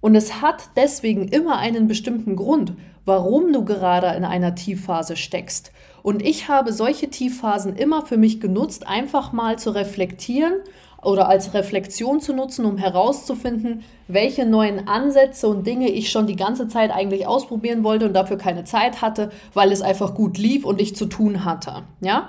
Und 0.00 0.14
es 0.14 0.40
hat 0.40 0.70
deswegen 0.76 1.26
immer 1.26 1.58
einen 1.58 1.88
bestimmten 1.88 2.36
Grund, 2.36 2.74
warum 3.04 3.52
du 3.52 3.64
gerade 3.64 4.16
in 4.16 4.24
einer 4.24 4.54
Tiefphase 4.54 5.16
steckst. 5.16 5.72
Und 6.02 6.22
ich 6.22 6.48
habe 6.48 6.72
solche 6.72 7.08
Tiefphasen 7.10 7.74
immer 7.76 8.06
für 8.06 8.16
mich 8.16 8.40
genutzt, 8.40 8.86
einfach 8.86 9.32
mal 9.32 9.58
zu 9.58 9.74
reflektieren 9.74 10.54
oder 11.02 11.28
als 11.28 11.54
Reflexion 11.54 12.20
zu 12.20 12.32
nutzen, 12.34 12.64
um 12.64 12.78
herauszufinden, 12.78 13.84
welche 14.08 14.46
neuen 14.46 14.88
Ansätze 14.88 15.48
und 15.48 15.66
Dinge 15.66 15.88
ich 15.88 16.10
schon 16.10 16.26
die 16.26 16.36
ganze 16.36 16.68
Zeit 16.68 16.90
eigentlich 16.90 17.26
ausprobieren 17.26 17.84
wollte 17.84 18.06
und 18.06 18.14
dafür 18.14 18.38
keine 18.38 18.64
Zeit 18.64 19.02
hatte, 19.02 19.30
weil 19.54 19.72
es 19.72 19.82
einfach 19.82 20.14
gut 20.14 20.38
lief 20.38 20.64
und 20.64 20.80
ich 20.80 20.96
zu 20.96 21.06
tun 21.06 21.44
hatte. 21.44 21.82
Ja? 22.00 22.28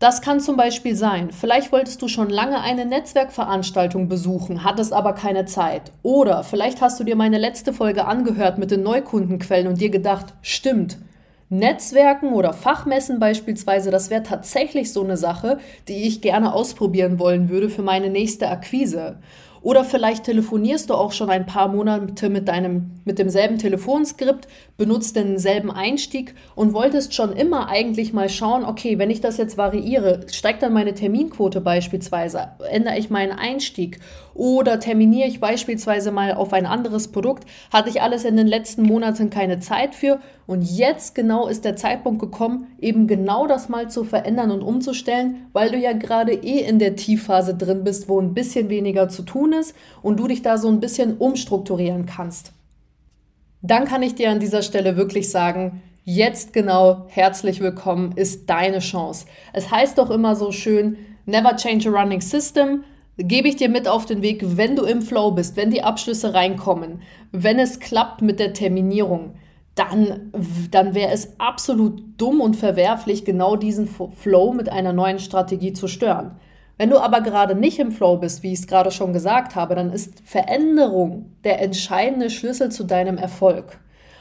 Das 0.00 0.20
kann 0.20 0.40
zum 0.40 0.56
Beispiel 0.56 0.96
sein, 0.96 1.30
vielleicht 1.30 1.72
wolltest 1.72 2.02
du 2.02 2.08
schon 2.08 2.28
lange 2.28 2.60
eine 2.60 2.84
Netzwerkveranstaltung 2.84 4.08
besuchen, 4.08 4.64
hattest 4.64 4.92
aber 4.92 5.12
keine 5.12 5.46
Zeit. 5.46 5.92
Oder 6.02 6.42
vielleicht 6.42 6.82
hast 6.82 6.98
du 6.98 7.04
dir 7.04 7.16
meine 7.16 7.38
letzte 7.38 7.72
Folge 7.72 8.06
angehört 8.06 8.58
mit 8.58 8.70
den 8.70 8.82
Neukundenquellen 8.82 9.68
und 9.68 9.80
dir 9.80 9.90
gedacht, 9.90 10.34
stimmt, 10.42 10.98
Netzwerken 11.48 12.32
oder 12.32 12.52
Fachmessen 12.52 13.20
beispielsweise, 13.20 13.90
das 13.90 14.10
wäre 14.10 14.22
tatsächlich 14.22 14.92
so 14.92 15.02
eine 15.02 15.16
Sache, 15.16 15.58
die 15.88 16.06
ich 16.06 16.20
gerne 16.20 16.54
ausprobieren 16.54 17.18
wollen 17.18 17.48
würde 17.48 17.68
für 17.68 17.82
meine 17.82 18.10
nächste 18.10 18.48
Akquise. 18.48 19.18
Oder 19.64 19.82
vielleicht 19.82 20.24
telefonierst 20.24 20.90
du 20.90 20.94
auch 20.94 21.12
schon 21.12 21.30
ein 21.30 21.46
paar 21.46 21.68
Monate 21.68 22.28
mit 22.28 22.48
deinem, 22.48 23.00
mit 23.06 23.18
demselben 23.18 23.56
Telefonskript, 23.56 24.46
benutzt 24.76 25.16
denselben 25.16 25.70
Einstieg 25.70 26.34
und 26.54 26.74
wolltest 26.74 27.14
schon 27.14 27.32
immer 27.32 27.70
eigentlich 27.70 28.12
mal 28.12 28.28
schauen, 28.28 28.66
okay, 28.66 28.98
wenn 28.98 29.08
ich 29.08 29.22
das 29.22 29.38
jetzt 29.38 29.56
variiere, 29.56 30.26
steigt 30.30 30.62
dann 30.62 30.74
meine 30.74 30.92
Terminquote 30.92 31.62
beispielsweise, 31.62 32.48
ändere 32.70 32.98
ich 32.98 33.08
meinen 33.08 33.32
Einstieg 33.32 34.00
oder 34.34 34.80
terminiere 34.80 35.28
ich 35.28 35.40
beispielsweise 35.40 36.10
mal 36.10 36.34
auf 36.34 36.52
ein 36.52 36.66
anderes 36.66 37.08
Produkt, 37.08 37.44
hatte 37.72 37.88
ich 37.88 38.02
alles 38.02 38.24
in 38.24 38.36
den 38.36 38.46
letzten 38.46 38.82
Monaten 38.82 39.30
keine 39.30 39.60
Zeit 39.60 39.94
für 39.94 40.20
und 40.46 40.62
jetzt 40.62 41.14
genau 41.14 41.46
ist 41.46 41.64
der 41.64 41.76
Zeitpunkt 41.76 42.20
gekommen, 42.20 42.66
eben 42.80 43.06
genau 43.06 43.46
das 43.46 43.68
mal 43.68 43.88
zu 43.88 44.04
verändern 44.04 44.50
und 44.50 44.62
umzustellen, 44.62 45.46
weil 45.52 45.70
du 45.70 45.78
ja 45.78 45.92
gerade 45.92 46.32
eh 46.32 46.60
in 46.60 46.78
der 46.78 46.96
Tiefphase 46.96 47.54
drin 47.54 47.84
bist, 47.84 48.08
wo 48.08 48.20
ein 48.20 48.34
bisschen 48.34 48.68
weniger 48.68 49.08
zu 49.08 49.22
tun 49.22 49.52
ist 49.52 49.74
und 50.02 50.18
du 50.18 50.26
dich 50.26 50.42
da 50.42 50.58
so 50.58 50.68
ein 50.68 50.80
bisschen 50.80 51.16
umstrukturieren 51.16 52.06
kannst. 52.06 52.52
Dann 53.62 53.86
kann 53.86 54.02
ich 54.02 54.14
dir 54.14 54.30
an 54.30 54.40
dieser 54.40 54.60
Stelle 54.60 54.96
wirklich 54.96 55.30
sagen, 55.30 55.80
jetzt 56.04 56.52
genau 56.52 57.06
herzlich 57.08 57.60
willkommen 57.60 58.12
ist 58.14 58.50
deine 58.50 58.80
Chance. 58.80 59.24
Es 59.54 59.70
heißt 59.70 59.96
doch 59.96 60.10
immer 60.10 60.36
so 60.36 60.52
schön, 60.52 60.98
never 61.24 61.56
change 61.56 61.88
a 61.88 61.92
running 61.92 62.20
system. 62.20 62.84
Gebe 63.16 63.48
ich 63.48 63.56
dir 63.56 63.68
mit 63.68 63.86
auf 63.86 64.06
den 64.06 64.22
Weg, 64.22 64.42
wenn 64.56 64.74
du 64.74 64.84
im 64.84 65.00
Flow 65.00 65.30
bist, 65.30 65.56
wenn 65.56 65.70
die 65.70 65.82
Abschlüsse 65.82 66.34
reinkommen, 66.34 67.02
wenn 67.30 67.58
es 67.58 67.78
klappt 67.78 68.22
mit 68.22 68.40
der 68.40 68.52
Terminierung 68.52 69.34
dann, 69.74 70.32
dann 70.70 70.94
wäre 70.94 71.12
es 71.12 71.38
absolut 71.38 72.02
dumm 72.16 72.40
und 72.40 72.56
verwerflich, 72.56 73.24
genau 73.24 73.56
diesen 73.56 73.88
Flow 73.88 74.52
mit 74.52 74.68
einer 74.68 74.92
neuen 74.92 75.18
Strategie 75.18 75.72
zu 75.72 75.88
stören. 75.88 76.38
Wenn 76.76 76.90
du 76.90 76.98
aber 76.98 77.20
gerade 77.20 77.54
nicht 77.54 77.78
im 77.78 77.92
Flow 77.92 78.16
bist, 78.16 78.42
wie 78.42 78.52
ich 78.52 78.60
es 78.60 78.66
gerade 78.66 78.90
schon 78.90 79.12
gesagt 79.12 79.54
habe, 79.54 79.74
dann 79.74 79.92
ist 79.92 80.20
Veränderung 80.24 81.32
der 81.44 81.60
entscheidende 81.60 82.30
Schlüssel 82.30 82.70
zu 82.70 82.84
deinem 82.84 83.16
Erfolg. 83.16 83.78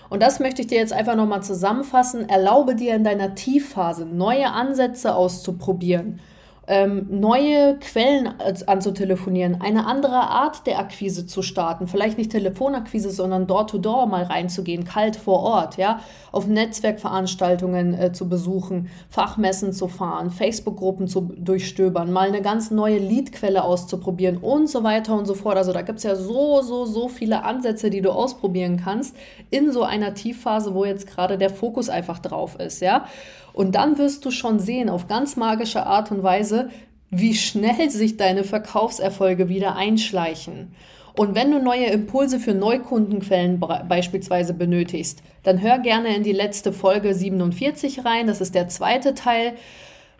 Und 0.09 0.21
das 0.21 0.39
möchte 0.39 0.61
ich 0.61 0.67
dir 0.67 0.77
jetzt 0.77 0.93
einfach 0.93 1.15
nochmal 1.15 1.41
zusammenfassen. 1.41 2.29
Erlaube 2.29 2.75
dir 2.75 2.93
in 2.93 3.03
deiner 3.03 3.33
Tiefphase 3.33 4.05
neue 4.05 4.51
Ansätze 4.51 5.15
auszuprobieren 5.15 6.19
ähm, 6.65 7.07
neue 7.09 7.77
Quellen 7.79 8.29
anzutelefonieren, 8.67 9.59
eine 9.59 9.85
andere 9.85 10.15
Art 10.15 10.65
der 10.65 10.79
Akquise 10.79 11.27
zu 11.27 11.41
starten, 11.41 11.87
vielleicht 11.87 12.17
nicht 12.17 12.31
Telefonakquise, 12.31 13.11
sondern 13.11 13.47
Door-to-Door 13.47 14.03
-Door 14.03 14.07
mal 14.07 14.23
reinzugehen, 14.23 14.85
kalt 14.85 15.17
vor 15.17 15.41
Ort, 15.41 15.77
ja, 15.77 15.99
auf 16.31 16.47
Netzwerkveranstaltungen 16.47 17.93
äh, 17.93 18.13
zu 18.13 18.29
besuchen, 18.29 18.89
Fachmessen 19.09 19.73
zu 19.73 19.89
fahren, 19.89 20.31
Facebook-Gruppen 20.31 21.07
zu 21.07 21.33
durchstöbern, 21.35 22.11
mal 22.13 22.29
eine 22.29 22.41
ganz 22.41 22.71
neue 22.71 22.97
Leadquelle 22.97 23.63
auszuprobieren 23.63 24.37
und 24.37 24.69
so 24.69 24.83
weiter 24.83 25.17
und 25.17 25.25
so 25.25 25.33
fort. 25.33 25.57
Also 25.57 25.73
da 25.73 25.81
gibt 25.81 25.97
es 25.97 26.03
ja 26.03 26.15
so, 26.15 26.61
so, 26.61 26.85
so 26.85 27.09
viele 27.09 27.43
Ansätze, 27.43 27.89
die 27.89 28.01
du 28.01 28.11
ausprobieren 28.11 28.81
kannst 28.81 29.15
in 29.49 29.71
so 29.71 29.83
einer 29.83 30.13
Tiefphase, 30.13 30.73
wo 30.73 30.85
jetzt 30.85 31.07
gerade 31.07 31.37
der 31.37 31.49
Fokus 31.49 31.89
einfach 31.89 32.19
drauf 32.19 32.57
ist, 32.57 32.81
ja. 32.81 33.05
Und 33.53 33.75
dann 33.75 33.97
wirst 33.97 34.25
du 34.25 34.31
schon 34.31 34.59
sehen, 34.59 34.89
auf 34.89 35.07
ganz 35.07 35.35
magische 35.35 35.85
Art 35.85 36.11
und 36.11 36.23
Weise, 36.23 36.69
wie 37.09 37.35
schnell 37.35 37.89
sich 37.89 38.17
deine 38.17 38.43
Verkaufserfolge 38.43 39.47
wieder 39.47 39.75
einschleichen. 39.75 40.73
Und 41.15 41.35
wenn 41.35 41.51
du 41.51 41.59
neue 41.59 41.85
Impulse 41.85 42.39
für 42.39 42.55
Neukundenquellen 42.55 43.59
beispielsweise 43.87 44.55
benötigst, 44.55 45.21
dann 45.43 45.61
hör 45.61 45.77
gerne 45.77 46.15
in 46.15 46.23
die 46.23 46.31
letzte 46.31 46.73
Folge 46.73 47.13
47 47.13 48.03
rein. 48.03 48.25
Das 48.25 48.41
ist 48.41 48.55
der 48.55 48.67
zweite 48.67 49.13
Teil. 49.13 49.53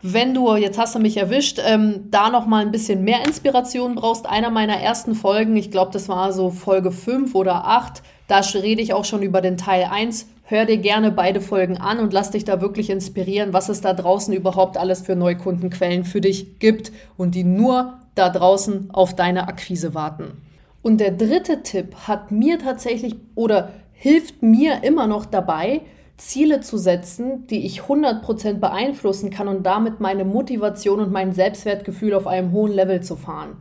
Wenn 0.02 0.34
du, 0.34 0.54
jetzt 0.54 0.78
hast 0.78 0.94
du 0.94 1.00
mich 1.00 1.16
erwischt, 1.16 1.60
ähm, 1.66 2.10
da 2.10 2.30
noch 2.30 2.46
mal 2.46 2.62
ein 2.62 2.70
bisschen 2.70 3.02
mehr 3.02 3.24
Inspiration 3.24 3.96
brauchst, 3.96 4.26
einer 4.26 4.50
meiner 4.50 4.76
ersten 4.76 5.14
Folgen, 5.14 5.56
ich 5.56 5.70
glaube, 5.70 5.92
das 5.92 6.08
war 6.08 6.32
so 6.32 6.50
Folge 6.50 6.92
5 6.92 7.34
oder 7.34 7.64
8, 7.64 8.02
da 8.28 8.40
rede 8.40 8.82
ich 8.82 8.92
auch 8.92 9.04
schon 9.04 9.22
über 9.22 9.40
den 9.40 9.56
Teil 9.56 9.88
1 9.90 10.26
Hör 10.46 10.66
dir 10.66 10.76
gerne 10.76 11.10
beide 11.10 11.40
Folgen 11.40 11.78
an 11.78 12.00
und 12.00 12.12
lass 12.12 12.30
dich 12.30 12.44
da 12.44 12.60
wirklich 12.60 12.90
inspirieren, 12.90 13.54
was 13.54 13.70
es 13.70 13.80
da 13.80 13.94
draußen 13.94 14.34
überhaupt 14.34 14.76
alles 14.76 15.00
für 15.00 15.16
Neukundenquellen 15.16 16.04
für 16.04 16.20
dich 16.20 16.58
gibt 16.58 16.92
und 17.16 17.34
die 17.34 17.44
nur 17.44 17.94
da 18.14 18.28
draußen 18.28 18.90
auf 18.92 19.16
deine 19.16 19.48
Akquise 19.48 19.94
warten. 19.94 20.42
Und 20.82 20.98
der 20.98 21.12
dritte 21.12 21.62
Tipp 21.62 21.94
hat 22.06 22.30
mir 22.30 22.58
tatsächlich 22.58 23.16
oder 23.34 23.70
hilft 23.94 24.42
mir 24.42 24.84
immer 24.84 25.06
noch 25.06 25.24
dabei, 25.24 25.80
Ziele 26.18 26.60
zu 26.60 26.76
setzen, 26.76 27.46
die 27.46 27.64
ich 27.64 27.80
100% 27.80 28.58
beeinflussen 28.60 29.30
kann 29.30 29.48
und 29.48 29.64
damit 29.64 30.00
meine 30.00 30.26
Motivation 30.26 31.00
und 31.00 31.10
mein 31.10 31.32
Selbstwertgefühl 31.32 32.12
auf 32.12 32.26
einem 32.26 32.52
hohen 32.52 32.72
Level 32.72 33.02
zu 33.02 33.16
fahren. 33.16 33.56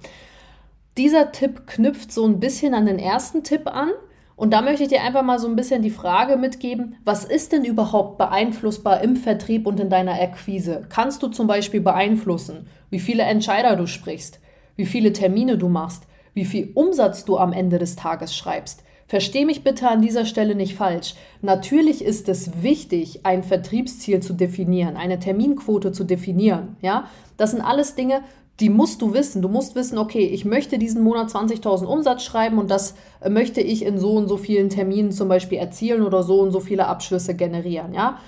Dieser 0.97 1.31
Tipp 1.31 1.65
knüpft 1.65 2.11
so 2.11 2.25
ein 2.25 2.41
bisschen 2.41 2.73
an 2.73 2.87
den 2.87 2.99
ersten 2.99 3.43
Tipp 3.43 3.67
an, 3.67 3.91
und 4.35 4.51
da 4.51 4.61
möchte 4.61 4.83
ich 4.83 4.89
dir 4.89 5.03
einfach 5.03 5.23
mal 5.23 5.39
so 5.39 5.47
ein 5.47 5.55
bisschen 5.55 5.81
die 5.81 5.89
Frage 5.89 6.37
mitgeben, 6.37 6.95
was 7.05 7.23
ist 7.23 7.51
denn 7.51 7.65
überhaupt 7.65 8.17
beeinflussbar 8.17 9.01
im 9.01 9.15
Vertrieb 9.15 9.67
und 9.67 9.79
in 9.79 9.89
deiner 9.89 10.19
Akquise? 10.19 10.85
Kannst 10.89 11.21
du 11.21 11.27
zum 11.27 11.47
Beispiel 11.47 11.81
beeinflussen, 11.81 12.67
wie 12.89 12.99
viele 12.99 13.23
Entscheider 13.23 13.75
du 13.75 13.85
sprichst, 13.85 14.39
wie 14.75 14.85
viele 14.85 15.13
Termine 15.13 15.57
du 15.57 15.69
machst, 15.69 16.03
wie 16.33 16.45
viel 16.45 16.71
Umsatz 16.73 17.25
du 17.25 17.37
am 17.37 17.53
Ende 17.53 17.77
des 17.77 17.95
Tages 17.95 18.35
schreibst? 18.35 18.83
Versteh 19.05 19.45
mich 19.45 19.63
bitte 19.63 19.87
an 19.89 20.01
dieser 20.01 20.25
Stelle 20.25 20.55
nicht 20.55 20.75
falsch. 20.75 21.13
Natürlich 21.41 22.03
ist 22.03 22.29
es 22.29 22.63
wichtig, 22.63 23.25
ein 23.25 23.43
Vertriebsziel 23.43 24.21
zu 24.21 24.33
definieren, 24.33 24.97
eine 24.97 25.19
Terminquote 25.19 25.91
zu 25.91 26.03
definieren. 26.03 26.77
Ja, 26.81 27.09
das 27.37 27.51
sind 27.51 27.61
alles 27.61 27.93
Dinge, 27.93 28.21
die 28.59 28.69
musst 28.69 29.01
du 29.01 29.13
wissen. 29.13 29.41
Du 29.41 29.49
musst 29.49 29.75
wissen, 29.75 29.97
okay, 29.97 30.25
ich 30.25 30.45
möchte 30.45 30.77
diesen 30.77 31.03
Monat 31.03 31.29
20.000 31.29 31.85
Umsatz 31.85 32.23
schreiben 32.23 32.59
und 32.59 32.69
das 32.69 32.95
äh, 33.21 33.29
möchte 33.29 33.61
ich 33.61 33.85
in 33.85 33.97
so 33.97 34.13
und 34.13 34.27
so 34.27 34.37
vielen 34.37 34.69
Terminen 34.69 35.11
zum 35.11 35.27
Beispiel 35.27 35.57
erzielen 35.57 36.03
oder 36.03 36.23
so 36.23 36.39
und 36.39 36.51
so 36.51 36.59
viele 36.59 36.87
Abschlüsse 36.87 37.35
generieren, 37.35 37.93
ja. 37.93 38.19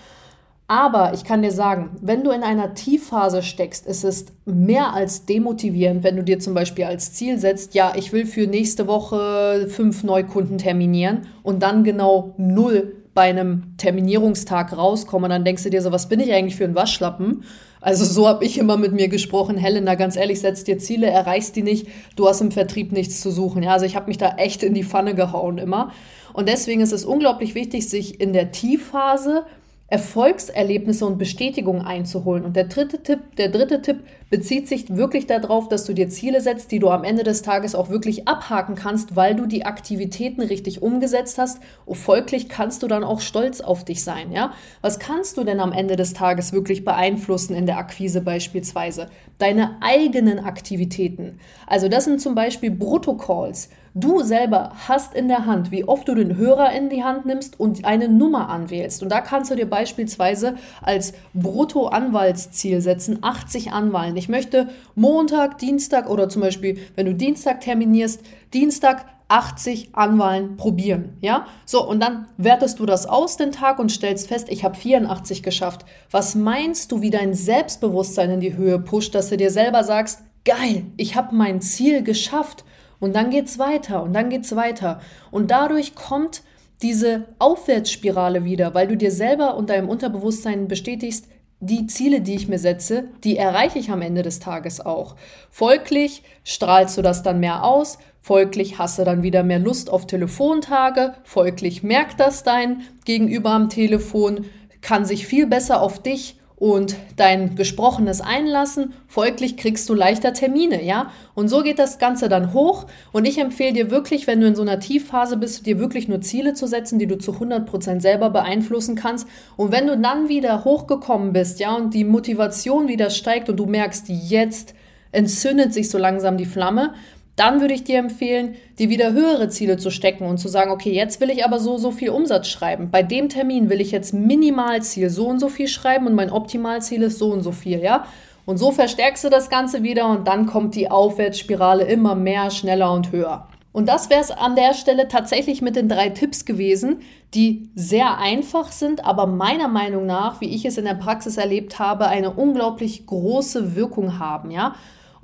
Aber 0.68 1.14
ich 1.14 1.24
kann 1.24 1.44
dir 1.44 1.52
sagen, 1.52 1.92
wenn 2.02 2.24
du 2.24 2.32
in 2.32 2.42
einer 2.42 2.74
Tiefphase 2.74 3.44
steckst, 3.44 3.86
ist 3.86 4.04
es 4.04 4.26
mehr 4.46 4.96
als 4.96 5.28
demotivierend, 5.28 6.04
wenn 6.04 6.16
du 6.16 6.24
dir 6.24 6.40
zum 6.40 6.56
Beispiel 6.56 6.86
als 6.86 7.14
Ziel 7.14 7.38
setzt, 7.38 7.76
ja, 7.76 7.94
ich 7.96 8.12
will 8.12 8.26
für 8.26 8.48
nächste 8.48 8.88
Woche 8.88 9.68
fünf 9.70 10.04
Neukunden 10.04 10.58
terminieren 10.58 11.28
und 11.44 11.62
dann 11.62 11.84
genau 11.84 12.34
null 12.38 13.05
bei 13.16 13.24
einem 13.24 13.76
Terminierungstag 13.78 14.78
rauskommen. 14.78 15.26
Und 15.26 15.30
dann 15.32 15.46
denkst 15.46 15.64
du 15.64 15.72
dir 15.72 15.82
so, 15.82 15.92
was 15.92 16.08
bin 16.08 16.20
ich 16.20 16.32
eigentlich 16.34 16.56
für 16.56 16.66
ein 16.66 16.76
Waschlappen? 16.76 17.44
Also 17.82 18.04
so 18.04 18.28
habe 18.28 18.44
ich 18.44 18.58
immer 18.58 18.78
mit 18.78 18.94
mir 18.94 19.08
gesprochen, 19.08 19.58
Helena, 19.58 19.96
ganz 19.96 20.16
ehrlich, 20.16 20.42
setz 20.42 20.64
dir 20.64 20.78
Ziele, 20.80 21.08
erreichst 21.08 21.56
die 21.56 21.64
nicht, 21.64 21.88
du 22.16 22.28
hast 22.28 22.42
im 22.42 22.52
Vertrieb 22.52 22.92
nichts 22.92 23.22
zu 23.22 23.32
suchen. 23.32 23.64
Ja, 23.64 23.74
also 23.74 23.86
ich 23.86 23.96
habe 23.96 24.08
mich 24.08 24.18
da 24.18 24.36
echt 24.38 24.64
in 24.64 24.74
die 24.74 24.84
Pfanne 24.84 25.16
gehauen 25.16 25.58
immer. 25.58 25.92
Und 26.34 26.50
deswegen 26.50 26.82
ist 26.82 26.92
es 26.92 27.06
unglaublich 27.06 27.56
wichtig, 27.56 27.88
sich 27.88 28.20
in 28.20 28.34
der 28.34 28.52
Tiefphase 28.52 29.46
Erfolgserlebnisse 29.88 31.06
und 31.06 31.20
Bestätigung 31.20 31.82
einzuholen. 31.82 32.44
Und 32.44 32.56
der 32.56 32.64
dritte 32.64 33.04
Tipp, 33.04 33.36
der 33.38 33.50
dritte 33.50 33.84
Tipp 33.84 34.04
bezieht 34.32 34.68
sich 34.68 34.96
wirklich 34.96 35.28
darauf, 35.28 35.70
dass 35.70 35.86
du 35.86 35.94
dir 35.94 36.10
Ziele 36.10 36.42
setzt, 36.42 36.72
die 36.72 36.80
du 36.80 36.90
am 36.90 37.04
Ende 37.04 37.22
des 37.22 37.44
Tages 37.44 37.76
auch 37.76 37.90
wirklich 37.90 38.28
abhaken 38.28 38.74
kannst, 38.74 39.16
weil 39.16 39.36
du 39.36 39.46
die 39.46 39.66
Aktivitäten 39.66 40.42
richtig 40.42 40.82
umgesetzt 40.82 41.38
hast. 41.38 41.60
Und 41.86 41.98
folglich 41.98 42.50
kannst 42.50 42.82
du 42.82 42.88
dann 42.88 43.04
auch 43.04 43.20
stolz 43.20 43.62
auf 43.62 43.86
dich 43.86 44.04
sein, 44.04 44.32
ja? 44.32 44.54
Was 44.82 44.98
kannst 44.98 45.38
du 45.38 45.44
denn 45.44 45.60
am 45.60 45.72
Ende 45.72 45.96
des 45.96 46.14
Tages 46.14 46.52
wirklich 46.52 46.84
beeinflussen 46.84 47.56
in 47.56 47.68
der 47.68 47.78
Akquise 47.78 48.22
beispielsweise? 48.22 49.10
Deine 49.38 49.78
eigenen 49.82 50.40
Aktivitäten. 50.40 51.40
Also 51.68 51.90
das 51.90 52.06
sind 52.06 52.20
zum 52.20 52.34
Beispiel 52.34 52.72
Bruttocalls. 52.72 53.70
Du 53.98 54.24
selber 54.24 54.74
hast 54.90 55.16
in 55.16 55.30
der 55.30 55.46
Hand, 55.46 55.72
wie 55.72 55.86
oft 55.86 56.06
du 56.10 56.16
den 56.16 56.36
Hörer 56.36 56.74
in 56.74 56.90
die 56.90 57.06
Hand 57.06 57.26
nimmst 57.26 57.58
und 57.58 57.86
eine 57.86 58.10
Nummer 58.10 58.50
anwählst. 58.50 59.02
Und 59.02 59.08
da 59.08 59.22
kannst 59.22 59.52
du 59.52 59.56
dir 59.56 59.70
beispielsweise 59.70 60.56
als 60.82 61.14
Bruttoanwaltsziel 61.34 62.82
setzen, 62.82 63.20
80 63.22 63.72
Anwahlen. 63.72 64.18
Ich 64.18 64.28
möchte 64.28 64.68
Montag, 64.96 65.60
Dienstag 65.60 66.10
oder 66.10 66.28
zum 66.28 66.42
Beispiel, 66.42 66.78
wenn 66.96 67.06
du 67.06 67.16
Dienstag 67.16 67.62
terminierst, 67.62 68.20
Dienstag 68.54 69.06
80 69.30 69.92
Anwahlen 69.94 70.58
probieren, 70.58 71.16
ja? 71.22 71.48
So, 71.66 71.88
und 71.88 72.02
dann 72.02 72.28
wertest 72.36 72.80
du 72.80 72.86
das 72.86 73.06
aus 73.06 73.38
den 73.38 73.54
Tag 73.54 73.80
und 73.80 73.94
stellst 73.94 74.28
fest, 74.28 74.50
ich 74.50 74.66
habe 74.66 74.76
84 74.76 75.42
geschafft. 75.42 75.86
Was 76.12 76.36
meinst 76.36 76.92
du, 76.92 77.02
wie 77.02 77.12
dein 77.12 77.34
Selbstbewusstsein 77.34 78.30
in 78.30 78.40
die 78.42 78.58
Höhe 78.58 78.78
pusht, 78.78 79.16
dass 79.16 79.30
du 79.30 79.38
dir 79.38 79.52
selber 79.52 79.86
sagst, 79.86 80.20
geil, 80.44 80.84
ich 80.98 81.16
habe 81.16 81.34
mein 81.34 81.62
Ziel 81.62 82.04
geschafft. 82.04 82.66
Und 83.00 83.16
dann 83.16 83.30
geht's 83.30 83.60
weiter 83.60 84.04
und 84.04 84.14
dann 84.14 84.30
geht's 84.30 84.56
weiter. 84.56 85.02
Und 85.32 85.52
dadurch 85.52 85.96
kommt 85.96 86.44
diese 86.82 87.26
Aufwärtsspirale 87.40 88.44
wieder, 88.44 88.74
weil 88.74 88.88
du 88.88 88.98
dir 88.98 89.12
selber 89.12 89.56
und 89.56 89.70
deinem 89.70 89.90
Unterbewusstsein 89.90 90.68
bestätigst, 90.68 91.28
die 91.60 91.88
Ziele, 91.88 92.22
die 92.22 92.36
ich 92.36 92.48
mir 92.48 92.60
setze, 92.60 93.06
die 93.24 93.38
erreiche 93.38 93.80
ich 93.80 93.90
am 93.90 94.02
Ende 94.02 94.22
des 94.22 94.40
Tages 94.40 94.86
auch. 94.86 95.16
Folglich 95.50 96.24
strahlst 96.44 96.98
du 96.98 97.02
das 97.02 97.24
dann 97.24 97.40
mehr 97.40 97.64
aus, 97.64 97.98
folglich 98.22 98.78
hast 98.78 99.00
du 99.00 99.04
dann 99.04 99.24
wieder 99.24 99.44
mehr 99.44 99.60
Lust 99.60 99.90
auf 99.90 100.06
Telefontage, 100.06 101.14
folglich 101.24 101.82
merkt 101.82 102.20
das 102.20 102.44
dein 102.44 102.82
Gegenüber 103.06 103.52
am 103.52 103.70
Telefon, 103.70 104.46
kann 104.82 105.06
sich 105.06 105.26
viel 105.26 105.48
besser 105.48 105.82
auf 105.82 106.02
dich 106.04 106.35
und 106.58 106.96
dein 107.18 107.56
Gesprochenes 107.56 108.22
einlassen. 108.22 108.94
Folglich 109.08 109.58
kriegst 109.58 109.90
du 109.90 109.94
leichter 109.94 110.34
Termine, 110.34 110.84
ja? 110.84 111.12
Und 111.34 111.50
so 111.50 111.64
geht 111.64 111.80
das 111.80 112.00
Ganze 112.00 112.30
dann 112.30 112.54
hoch. 112.54 112.86
Und 113.12 113.26
ich 113.26 113.38
empfehle 113.40 113.74
dir 113.74 113.92
wirklich, 113.92 114.26
wenn 114.26 114.40
du 114.40 114.48
in 114.48 114.56
so 114.56 114.62
einer 114.62 114.80
Tiefphase 114.80 115.38
bist, 115.38 115.66
dir 115.66 115.80
wirklich 115.80 116.08
nur 116.08 116.22
Ziele 116.22 116.54
zu 116.54 116.68
setzen, 116.68 116.98
die 116.98 117.08
du 117.08 117.18
zu 117.18 117.34
100 117.34 117.66
Prozent 117.66 118.02
selber 118.02 118.30
beeinflussen 118.30 118.96
kannst. 118.96 119.28
Und 119.58 119.72
wenn 119.72 119.88
du 119.88 119.98
dann 119.98 120.30
wieder 120.30 120.64
hochgekommen 120.64 121.34
bist, 121.34 121.60
ja, 121.60 121.76
und 121.76 121.94
die 121.94 122.06
Motivation 122.06 122.88
wieder 122.88 123.10
steigt 123.10 123.50
und 123.50 123.58
du 123.58 123.66
merkst, 123.66 124.06
jetzt 124.08 124.74
entzündet 125.12 125.74
sich 125.74 125.90
so 125.90 125.98
langsam 125.98 126.38
die 126.38 126.46
Flamme, 126.46 126.94
dann 127.36 127.60
würde 127.60 127.74
ich 127.74 127.84
dir 127.84 128.00
empfehlen, 128.00 128.56
dir 128.80 128.90
wieder 128.90 129.12
höhere 129.12 129.50
Ziele 129.50 129.78
zu 129.78 129.90
stecken 129.90 130.26
und 130.26 130.38
zu 130.38 130.48
sagen, 130.48 130.72
okay, 130.72 130.92
jetzt 130.92 131.20
will 131.20 131.30
ich 131.30 131.44
aber 131.44 131.60
so, 131.60 131.78
so 131.78 131.92
viel 131.92 132.10
Umsatz 132.10 132.48
schreiben. 132.48 132.90
Bei 132.92 133.04
dem 133.04 133.30
Termin 133.30 133.70
will 133.70 133.82
ich 133.82 133.92
jetzt 133.92 134.14
Minimalziel 134.14 135.10
so 135.10 135.28
und 135.28 135.40
so 135.40 135.50
viel 135.50 135.68
schreiben 135.68 136.08
und 136.08 136.16
mein 136.16 136.32
Optimalziel 136.32 137.04
ist 137.04 137.20
so 137.20 137.32
und 137.32 137.42
so 137.42 137.52
viel, 137.52 137.82
ja? 137.82 138.06
Und 138.46 138.58
so 138.58 138.72
verstärkst 138.72 139.24
du 139.24 139.30
das 139.30 139.50
Ganze 139.50 139.82
wieder 139.82 140.08
und 140.08 140.28
dann 140.28 140.46
kommt 140.46 140.76
die 140.76 140.90
Aufwärtsspirale 140.92 141.84
immer 141.86 142.16
mehr, 142.16 142.52
schneller 142.52 142.92
und 142.94 143.12
höher. 143.12 143.48
Und 143.72 143.90
das 143.90 144.10
wäre 144.10 144.22
es 144.22 144.32
an 144.32 144.56
der 144.56 144.74
Stelle 144.74 145.10
tatsächlich 145.10 145.62
mit 145.62 145.76
den 145.76 145.90
drei 145.90 146.10
Tipps 146.10 146.46
gewesen, 146.46 147.02
die 147.34 147.70
sehr 147.76 148.20
einfach 148.20 148.72
sind, 148.72 149.04
aber 149.04 149.28
meiner 149.28 149.68
Meinung 149.68 150.06
nach, 150.06 150.40
wie 150.40 150.56
ich 150.56 150.64
es 150.64 150.78
in 150.78 150.86
der 150.86 150.94
Praxis 150.94 151.36
erlebt 151.36 151.78
habe, 151.78 152.08
eine 152.08 152.32
unglaublich 152.32 153.06
große 153.06 153.76
Wirkung 153.76 154.20
haben, 154.20 154.52
ja? 154.52 154.76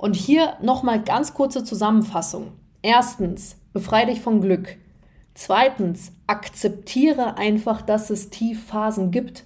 Und 0.02 0.16
hier 0.16 0.54
nochmal 0.60 1.00
ganz 1.00 1.32
kurze 1.32 1.62
Zusammenfassung. 1.62 2.54
Erstens, 2.82 3.54
befreie 3.72 4.06
dich 4.06 4.20
von 4.20 4.40
Glück. 4.40 4.76
Zweitens, 5.32 6.10
akzeptiere 6.26 7.36
einfach, 7.36 7.82
dass 7.82 8.10
es 8.10 8.28
Tiefphasen 8.28 9.12
gibt. 9.12 9.44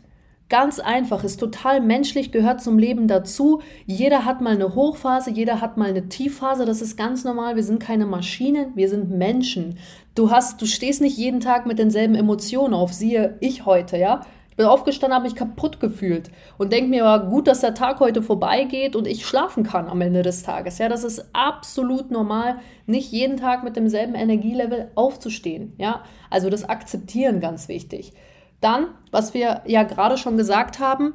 Ganz 0.48 0.78
einfach, 0.78 1.24
ist 1.24 1.40
total 1.40 1.82
menschlich, 1.82 2.32
gehört 2.32 2.62
zum 2.62 2.78
Leben 2.78 3.06
dazu. 3.06 3.60
Jeder 3.84 4.24
hat 4.24 4.40
mal 4.40 4.54
eine 4.54 4.74
Hochphase, 4.74 5.30
jeder 5.30 5.60
hat 5.60 5.76
mal 5.76 5.90
eine 5.90 6.08
Tiefphase, 6.08 6.64
das 6.64 6.80
ist 6.80 6.96
ganz 6.96 7.22
normal. 7.22 7.56
Wir 7.56 7.62
sind 7.62 7.78
keine 7.78 8.06
Maschinen, 8.06 8.74
wir 8.76 8.88
sind 8.88 9.10
Menschen. 9.10 9.76
Du 10.14 10.30
hast, 10.30 10.62
du 10.62 10.64
stehst 10.64 11.02
nicht 11.02 11.18
jeden 11.18 11.40
Tag 11.40 11.66
mit 11.66 11.78
denselben 11.78 12.14
Emotionen 12.14 12.72
auf, 12.72 12.94
siehe 12.94 13.36
ich 13.40 13.66
heute, 13.66 13.98
ja. 13.98 14.22
Ich 14.56 14.58
bin 14.58 14.68
aufgestanden, 14.68 15.14
habe 15.14 15.26
mich 15.26 15.34
kaputt 15.34 15.80
gefühlt 15.80 16.30
und 16.56 16.72
denke 16.72 16.88
mir, 16.88 17.04
ja, 17.04 17.18
gut, 17.18 17.46
dass 17.46 17.60
der 17.60 17.74
Tag 17.74 18.00
heute 18.00 18.22
vorbeigeht 18.22 18.96
und 18.96 19.06
ich 19.06 19.26
schlafen 19.26 19.64
kann 19.64 19.86
am 19.86 20.00
Ende 20.00 20.22
des 20.22 20.44
Tages. 20.44 20.78
Ja, 20.78 20.88
das 20.88 21.04
ist 21.04 21.28
absolut 21.34 22.10
normal, 22.10 22.60
nicht 22.86 23.12
jeden 23.12 23.36
Tag 23.36 23.64
mit 23.64 23.76
demselben 23.76 24.14
Energielevel 24.14 24.90
aufzustehen. 24.94 25.74
Ja, 25.76 26.04
also 26.30 26.48
das 26.48 26.66
Akzeptieren 26.66 27.40
ganz 27.40 27.68
wichtig. 27.68 28.14
Dann, 28.62 28.86
was 29.10 29.34
wir 29.34 29.60
ja 29.66 29.82
gerade 29.82 30.16
schon 30.16 30.38
gesagt 30.38 30.78
haben, 30.78 31.12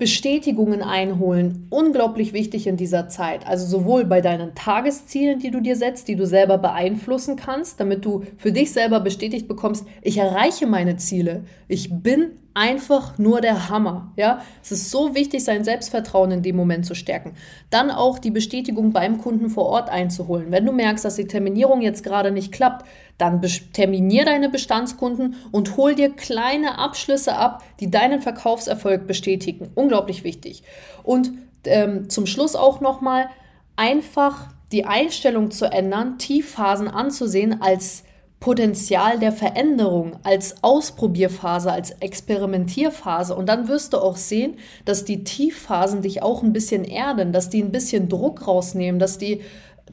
Bestätigungen 0.00 0.82
einholen, 0.82 1.66
unglaublich 1.68 2.32
wichtig 2.32 2.66
in 2.66 2.78
dieser 2.78 3.08
Zeit. 3.08 3.46
Also 3.46 3.66
sowohl 3.66 4.06
bei 4.06 4.22
deinen 4.22 4.54
Tageszielen, 4.54 5.38
die 5.38 5.50
du 5.50 5.60
dir 5.60 5.76
setzt, 5.76 6.08
die 6.08 6.16
du 6.16 6.26
selber 6.26 6.56
beeinflussen 6.56 7.36
kannst, 7.36 7.78
damit 7.78 8.04
du 8.06 8.24
für 8.38 8.50
dich 8.50 8.72
selber 8.72 9.00
bestätigt 9.00 9.46
bekommst, 9.46 9.86
ich 10.00 10.16
erreiche 10.16 10.66
meine 10.66 10.96
Ziele. 10.96 11.44
Ich 11.68 11.90
bin 11.92 12.30
einfach 12.54 13.18
nur 13.18 13.42
der 13.42 13.68
Hammer. 13.68 14.12
Ja, 14.16 14.40
es 14.62 14.72
ist 14.72 14.90
so 14.90 15.14
wichtig, 15.14 15.44
sein 15.44 15.64
Selbstvertrauen 15.64 16.30
in 16.30 16.42
dem 16.42 16.56
Moment 16.56 16.86
zu 16.86 16.94
stärken. 16.94 17.34
Dann 17.68 17.90
auch 17.90 18.18
die 18.18 18.30
Bestätigung 18.30 18.92
beim 18.92 19.18
Kunden 19.18 19.50
vor 19.50 19.66
Ort 19.66 19.90
einzuholen. 19.90 20.46
Wenn 20.50 20.64
du 20.64 20.72
merkst, 20.72 21.04
dass 21.04 21.16
die 21.16 21.26
Terminierung 21.26 21.82
jetzt 21.82 22.02
gerade 22.02 22.30
nicht 22.30 22.52
klappt, 22.52 22.86
dann 23.20 23.42
terminier 23.72 24.24
deine 24.24 24.48
Bestandskunden 24.48 25.36
und 25.50 25.76
hol 25.76 25.94
dir 25.94 26.10
kleine 26.10 26.78
Abschlüsse 26.78 27.36
ab, 27.36 27.62
die 27.80 27.90
deinen 27.90 28.20
Verkaufserfolg 28.20 29.06
bestätigen. 29.06 29.70
Unglaublich 29.74 30.24
wichtig. 30.24 30.62
Und 31.02 31.32
ähm, 31.64 32.08
zum 32.08 32.26
Schluss 32.26 32.56
auch 32.56 32.80
nochmal 32.80 33.28
einfach 33.76 34.48
die 34.72 34.84
Einstellung 34.84 35.50
zu 35.50 35.66
ändern, 35.66 36.18
Tiefphasen 36.18 36.88
anzusehen 36.88 37.60
als 37.60 38.04
Potenzial 38.40 39.18
der 39.18 39.32
Veränderung 39.32 40.16
als 40.22 40.64
Ausprobierphase, 40.64 41.70
als 41.70 41.90
Experimentierphase. 41.90 43.36
Und 43.36 43.50
dann 43.50 43.68
wirst 43.68 43.92
du 43.92 43.98
auch 43.98 44.16
sehen, 44.16 44.54
dass 44.86 45.04
die 45.04 45.24
Tiefphasen 45.24 46.00
dich 46.00 46.22
auch 46.22 46.42
ein 46.42 46.54
bisschen 46.54 46.84
erden, 46.84 47.32
dass 47.32 47.50
die 47.50 47.62
ein 47.62 47.70
bisschen 47.70 48.08
Druck 48.08 48.46
rausnehmen, 48.46 48.98
dass 48.98 49.18
die 49.18 49.42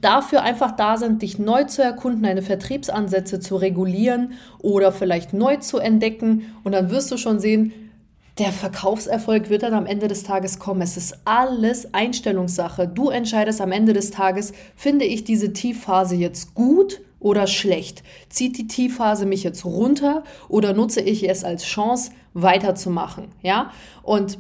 dafür 0.02 0.42
einfach 0.42 0.72
da 0.72 0.98
sind, 0.98 1.22
dich 1.22 1.40
neu 1.40 1.64
zu 1.66 1.84
erkunden, 1.84 2.24
deine 2.24 2.42
Vertriebsansätze 2.42 3.40
zu 3.40 3.56
regulieren 3.56 4.34
oder 4.60 4.92
vielleicht 4.92 5.34
neu 5.34 5.58
zu 5.58 5.78
entdecken. 5.78 6.54
Und 6.64 6.74
dann 6.74 6.90
wirst 6.90 7.12
du 7.12 7.18
schon 7.18 7.40
sehen, 7.40 7.74
der 8.38 8.52
Verkaufserfolg 8.52 9.50
wird 9.50 9.64
dann 9.64 9.74
am 9.74 9.88
Ende 9.88 10.08
des 10.08 10.24
Tages 10.24 10.60
kommen. 10.60 10.82
Es 10.82 10.96
ist 10.96 11.18
alles 11.26 11.94
Einstellungssache. 11.94 12.88
Du 12.88 13.10
entscheidest 13.10 13.62
am 13.62 13.72
Ende 13.72 13.94
des 13.94 14.12
Tages, 14.12 14.54
finde 14.76 15.06
ich 15.06 15.24
diese 15.24 15.54
Tiefphase 15.54 16.16
jetzt 16.16 16.54
gut 16.54 17.02
oder 17.20 17.48
schlecht? 17.48 18.04
Zieht 18.30 18.58
die 18.58 18.68
Tiefphase 18.68 19.26
mich 19.26 19.44
jetzt 19.44 19.66
runter 19.66 20.24
oder 20.50 20.74
nutze 20.74 21.02
ich 21.02 21.28
es 21.28 21.44
als 21.44 21.64
Chance, 21.64 22.12
weiterzumachen? 22.34 23.30
Ja, 23.42 23.72
und 24.04 24.38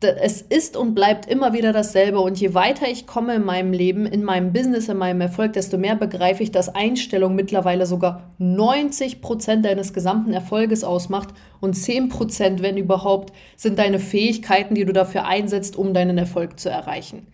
es 0.00 0.42
ist 0.42 0.76
und 0.76 0.94
bleibt 0.94 1.26
immer 1.26 1.52
wieder 1.52 1.72
dasselbe. 1.72 2.20
Und 2.20 2.38
je 2.38 2.54
weiter 2.54 2.86
ich 2.88 3.06
komme 3.06 3.34
in 3.34 3.44
meinem 3.44 3.72
Leben, 3.72 4.06
in 4.06 4.22
meinem 4.22 4.52
Business, 4.52 4.88
in 4.88 4.98
meinem 4.98 5.20
Erfolg, 5.22 5.54
desto 5.54 5.78
mehr 5.78 5.96
begreife 5.96 6.42
ich, 6.42 6.50
dass 6.50 6.74
Einstellung 6.74 7.34
mittlerweile 7.34 7.86
sogar 7.86 8.30
90 8.38 9.22
Prozent 9.22 9.64
deines 9.64 9.92
gesamten 9.92 10.32
Erfolges 10.32 10.84
ausmacht. 10.84 11.30
Und 11.60 11.74
10 11.74 12.10
Prozent, 12.10 12.62
wenn 12.62 12.76
überhaupt, 12.76 13.32
sind 13.56 13.78
deine 13.78 13.98
Fähigkeiten, 13.98 14.74
die 14.74 14.84
du 14.84 14.92
dafür 14.92 15.26
einsetzt, 15.26 15.76
um 15.76 15.94
deinen 15.94 16.18
Erfolg 16.18 16.60
zu 16.60 16.68
erreichen. 16.68 17.26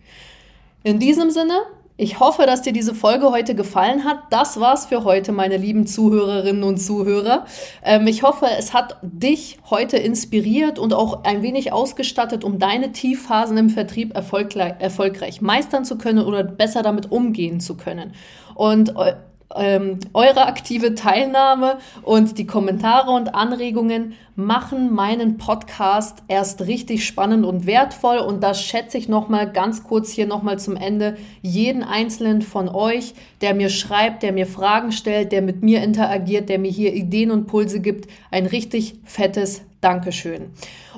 In 0.83 0.99
diesem 0.99 1.31
Sinne, 1.31 1.59
ich 1.95 2.19
hoffe, 2.19 2.45
dass 2.47 2.63
dir 2.63 2.73
diese 2.73 2.95
Folge 2.95 3.29
heute 3.29 3.53
gefallen 3.53 4.03
hat. 4.03 4.17
Das 4.31 4.59
war's 4.59 4.87
für 4.87 5.03
heute, 5.03 5.31
meine 5.31 5.57
lieben 5.57 5.85
Zuhörerinnen 5.85 6.63
und 6.63 6.77
Zuhörer. 6.77 7.45
Ähm, 7.83 8.07
ich 8.07 8.23
hoffe, 8.23 8.47
es 8.57 8.73
hat 8.73 8.97
dich 9.03 9.59
heute 9.69 9.97
inspiriert 9.97 10.79
und 10.79 10.93
auch 10.93 11.23
ein 11.23 11.43
wenig 11.43 11.71
ausgestattet, 11.71 12.43
um 12.43 12.57
deine 12.57 12.93
Tiefphasen 12.93 13.57
im 13.57 13.69
Vertrieb 13.69 14.15
erfolgreich 14.15 15.41
meistern 15.41 15.85
zu 15.85 15.97
können 15.99 16.25
oder 16.25 16.43
besser 16.43 16.81
damit 16.81 17.11
umgehen 17.11 17.59
zu 17.59 17.77
können. 17.77 18.13
Und 18.55 18.97
äh, 18.97 19.13
ähm, 19.55 19.99
eure 20.13 20.45
aktive 20.45 20.95
Teilnahme 20.95 21.77
und 22.01 22.37
die 22.37 22.45
Kommentare 22.45 23.11
und 23.11 23.35
Anregungen 23.35 24.13
machen 24.35 24.93
meinen 24.93 25.37
Podcast 25.37 26.23
erst 26.27 26.61
richtig 26.61 27.05
spannend 27.05 27.45
und 27.45 27.65
wertvoll. 27.65 28.17
Und 28.17 28.41
das 28.41 28.61
schätze 28.61 28.97
ich 28.97 29.07
nochmal 29.07 29.51
ganz 29.51 29.83
kurz 29.83 30.09
hier 30.09 30.25
nochmal 30.25 30.59
zum 30.59 30.75
Ende. 30.75 31.17
Jeden 31.41 31.83
einzelnen 31.83 32.41
von 32.41 32.67
euch, 32.69 33.13
der 33.41 33.53
mir 33.53 33.69
schreibt, 33.69 34.23
der 34.23 34.33
mir 34.33 34.47
Fragen 34.47 34.91
stellt, 34.91 35.31
der 35.31 35.41
mit 35.41 35.61
mir 35.61 35.83
interagiert, 35.83 36.49
der 36.49 36.59
mir 36.59 36.71
hier 36.71 36.93
Ideen 36.93 37.31
und 37.31 37.45
Pulse 37.47 37.79
gibt, 37.79 38.09
ein 38.31 38.45
richtig 38.45 38.95
fettes 39.03 39.61
Dankeschön. 39.81 40.51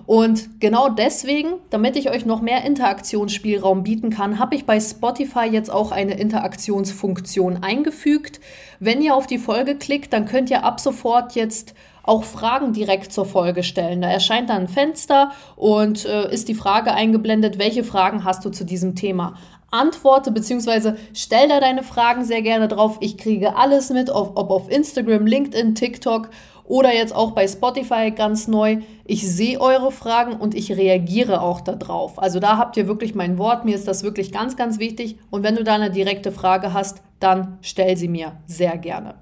Und 0.05 0.59
genau 0.59 0.89
deswegen, 0.89 1.53
damit 1.69 1.95
ich 1.95 2.11
euch 2.11 2.25
noch 2.25 2.41
mehr 2.41 2.63
Interaktionsspielraum 2.63 3.83
bieten 3.83 4.09
kann, 4.11 4.37
habe 4.37 4.55
ich 4.55 4.65
bei 4.65 4.79
Spotify 4.79 5.45
jetzt 5.51 5.71
auch 5.71 5.91
eine 5.91 6.17
Interaktionsfunktion 6.19 7.63
eingefügt. 7.63 8.39
Wenn 8.79 9.01
ihr 9.01 9.15
auf 9.15 9.25
die 9.25 9.39
Folge 9.39 9.75
klickt, 9.75 10.13
dann 10.13 10.25
könnt 10.25 10.51
ihr 10.51 10.63
ab 10.63 10.79
sofort 10.79 11.33
jetzt 11.33 11.73
auch 12.03 12.23
Fragen 12.23 12.71
direkt 12.71 13.11
zur 13.11 13.25
Folge 13.25 13.63
stellen. 13.63 14.01
Da 14.01 14.09
erscheint 14.09 14.49
dann 14.51 14.63
ein 14.63 14.67
Fenster 14.67 15.31
und 15.55 16.05
äh, 16.05 16.31
ist 16.31 16.47
die 16.49 16.53
Frage 16.53 16.93
eingeblendet, 16.93 17.57
welche 17.57 17.83
Fragen 17.83 18.23
hast 18.23 18.45
du 18.45 18.51
zu 18.51 18.63
diesem 18.63 18.95
Thema? 18.95 19.35
Antworte 19.71 20.31
bzw. 20.31 20.93
stell 21.13 21.49
da 21.49 21.59
deine 21.59 21.83
Fragen 21.83 22.23
sehr 22.23 22.41
gerne 22.41 22.67
drauf. 22.67 22.97
Ich 23.01 23.17
kriege 23.17 23.55
alles 23.55 23.89
mit, 23.89 24.09
ob, 24.09 24.37
ob 24.37 24.51
auf 24.51 24.69
Instagram, 24.69 25.25
LinkedIn, 25.25 25.75
TikTok 25.75 26.29
oder 26.67 26.93
jetzt 26.93 27.15
auch 27.15 27.31
bei 27.31 27.47
Spotify 27.47 28.11
ganz 28.11 28.47
neu. 28.47 28.77
Ich 29.05 29.27
sehe 29.27 29.61
eure 29.61 29.91
Fragen 29.91 30.33
und 30.33 30.55
ich 30.55 30.71
reagiere 30.71 31.41
auch 31.41 31.61
darauf. 31.61 32.17
Also 32.17 32.39
da 32.39 32.57
habt 32.57 32.75
ihr 32.75 32.87
wirklich 32.87 33.13
mein 33.13 33.37
Wort. 33.37 33.65
Mir 33.65 33.75
ist 33.75 33.87
das 33.87 34.03
wirklich 34.03 34.31
ganz, 34.31 34.57
ganz 34.57 34.79
wichtig. 34.79 35.17
Und 35.29 35.43
wenn 35.43 35.55
du 35.55 35.63
da 35.63 35.75
eine 35.75 35.91
direkte 35.91 36.31
Frage 36.31 36.73
hast, 36.73 37.01
dann 37.19 37.59
stell 37.61 37.97
sie 37.97 38.07
mir 38.07 38.33
sehr 38.47 38.77
gerne. 38.77 39.15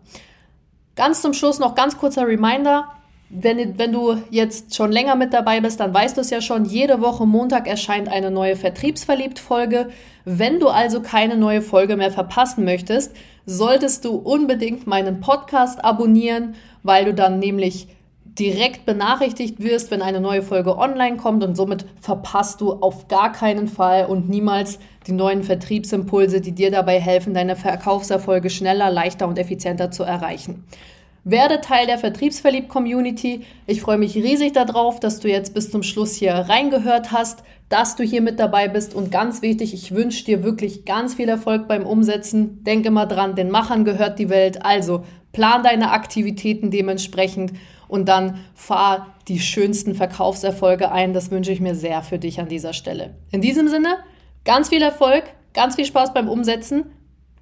Ganz 0.95 1.21
zum 1.21 1.33
Schluss 1.33 1.59
noch 1.59 1.75
ganz 1.75 1.97
kurzer 1.97 2.27
Reminder. 2.27 2.87
Wenn, 3.29 3.79
wenn, 3.79 3.91
du 3.91 4.17
jetzt 4.29 4.75
schon 4.75 4.91
länger 4.91 5.15
mit 5.15 5.33
dabei 5.33 5.59
bist, 5.59 5.79
dann 5.79 5.91
weißt 5.91 6.15
du 6.15 6.21
es 6.21 6.29
ja 6.29 6.39
schon, 6.39 6.65
jede 6.65 7.01
Woche 7.01 7.25
Montag 7.25 7.67
erscheint 7.67 8.07
eine 8.07 8.29
neue 8.29 8.55
Vertriebsverliebt-Folge. 8.55 9.89
Wenn 10.23 10.59
du 10.59 10.67
also 10.67 11.01
keine 11.01 11.35
neue 11.35 11.63
Folge 11.63 11.97
mehr 11.97 12.11
verpassen 12.11 12.63
möchtest, 12.63 13.15
solltest 13.45 14.05
du 14.05 14.15
unbedingt 14.15 14.87
meinen 14.87 15.19
Podcast 15.19 15.83
abonnieren 15.83 16.55
weil 16.83 17.05
du 17.05 17.13
dann 17.13 17.39
nämlich 17.39 17.87
direkt 18.25 18.85
benachrichtigt 18.85 19.61
wirst, 19.61 19.91
wenn 19.91 20.01
eine 20.01 20.19
neue 20.19 20.41
Folge 20.41 20.77
online 20.77 21.17
kommt 21.17 21.43
und 21.43 21.55
somit 21.55 21.85
verpasst 22.01 22.61
du 22.61 22.73
auf 22.73 23.07
gar 23.07 23.31
keinen 23.31 23.67
Fall 23.67 24.05
und 24.05 24.27
niemals 24.27 24.79
die 25.07 25.11
neuen 25.11 25.43
Vertriebsimpulse, 25.43 26.41
die 26.41 26.51
dir 26.51 26.71
dabei 26.71 26.99
helfen, 26.99 27.33
deine 27.33 27.55
Verkaufserfolge 27.55 28.49
schneller, 28.49 28.89
leichter 28.89 29.27
und 29.27 29.37
effizienter 29.37 29.91
zu 29.91 30.03
erreichen. 30.03 30.63
Werde 31.25 31.61
Teil 31.61 31.85
der 31.85 31.99
Vertriebsverliebt-Community. 31.99 33.45
Ich 33.65 33.81
freue 33.81 33.97
mich 33.97 34.15
riesig 34.15 34.51
darauf, 34.53 34.99
dass 34.99 35.19
du 35.19 35.29
jetzt 35.29 35.53
bis 35.53 35.71
zum 35.71 35.83
Schluss 35.83 36.15
hier 36.15 36.33
reingehört 36.33 37.11
hast, 37.11 37.43
dass 37.69 37.95
du 37.95 38.03
hier 38.03 38.21
mit 38.21 38.39
dabei 38.39 38.67
bist 38.67 38.93
und 38.93 39.11
ganz 39.11 39.41
wichtig, 39.41 39.73
ich 39.73 39.93
wünsche 39.93 40.25
dir 40.25 40.43
wirklich 40.43 40.85
ganz 40.85 41.15
viel 41.15 41.29
Erfolg 41.29 41.67
beim 41.67 41.85
Umsetzen. 41.85 42.63
Denk 42.63 42.85
immer 42.85 43.05
dran, 43.05 43.35
den 43.35 43.49
Machern 43.49 43.85
gehört 43.85 44.19
die 44.19 44.29
Welt. 44.29 44.63
Also 44.63 45.03
plan 45.31 45.63
deine 45.63 45.91
Aktivitäten 45.91 46.71
dementsprechend 46.71 47.53
und 47.87 48.07
dann 48.07 48.39
fahr 48.53 49.15
die 49.27 49.39
schönsten 49.39 49.95
Verkaufserfolge 49.95 50.91
ein. 50.91 51.13
Das 51.13 51.31
wünsche 51.31 51.51
ich 51.51 51.61
mir 51.61 51.75
sehr 51.75 52.01
für 52.03 52.19
dich 52.19 52.39
an 52.39 52.47
dieser 52.47 52.73
Stelle. 52.73 53.15
In 53.31 53.41
diesem 53.41 53.67
Sinne, 53.67 53.97
ganz 54.45 54.69
viel 54.69 54.81
Erfolg, 54.81 55.23
ganz 55.53 55.75
viel 55.75 55.85
Spaß 55.85 56.13
beim 56.13 56.29
Umsetzen. 56.29 56.85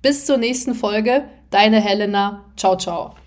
Bis 0.02 0.26
zur 0.26 0.38
nächsten 0.38 0.74
Folge. 0.74 1.26
Deine 1.50 1.80
Helena. 1.80 2.46
Ciao, 2.56 2.78
ciao. 2.78 3.21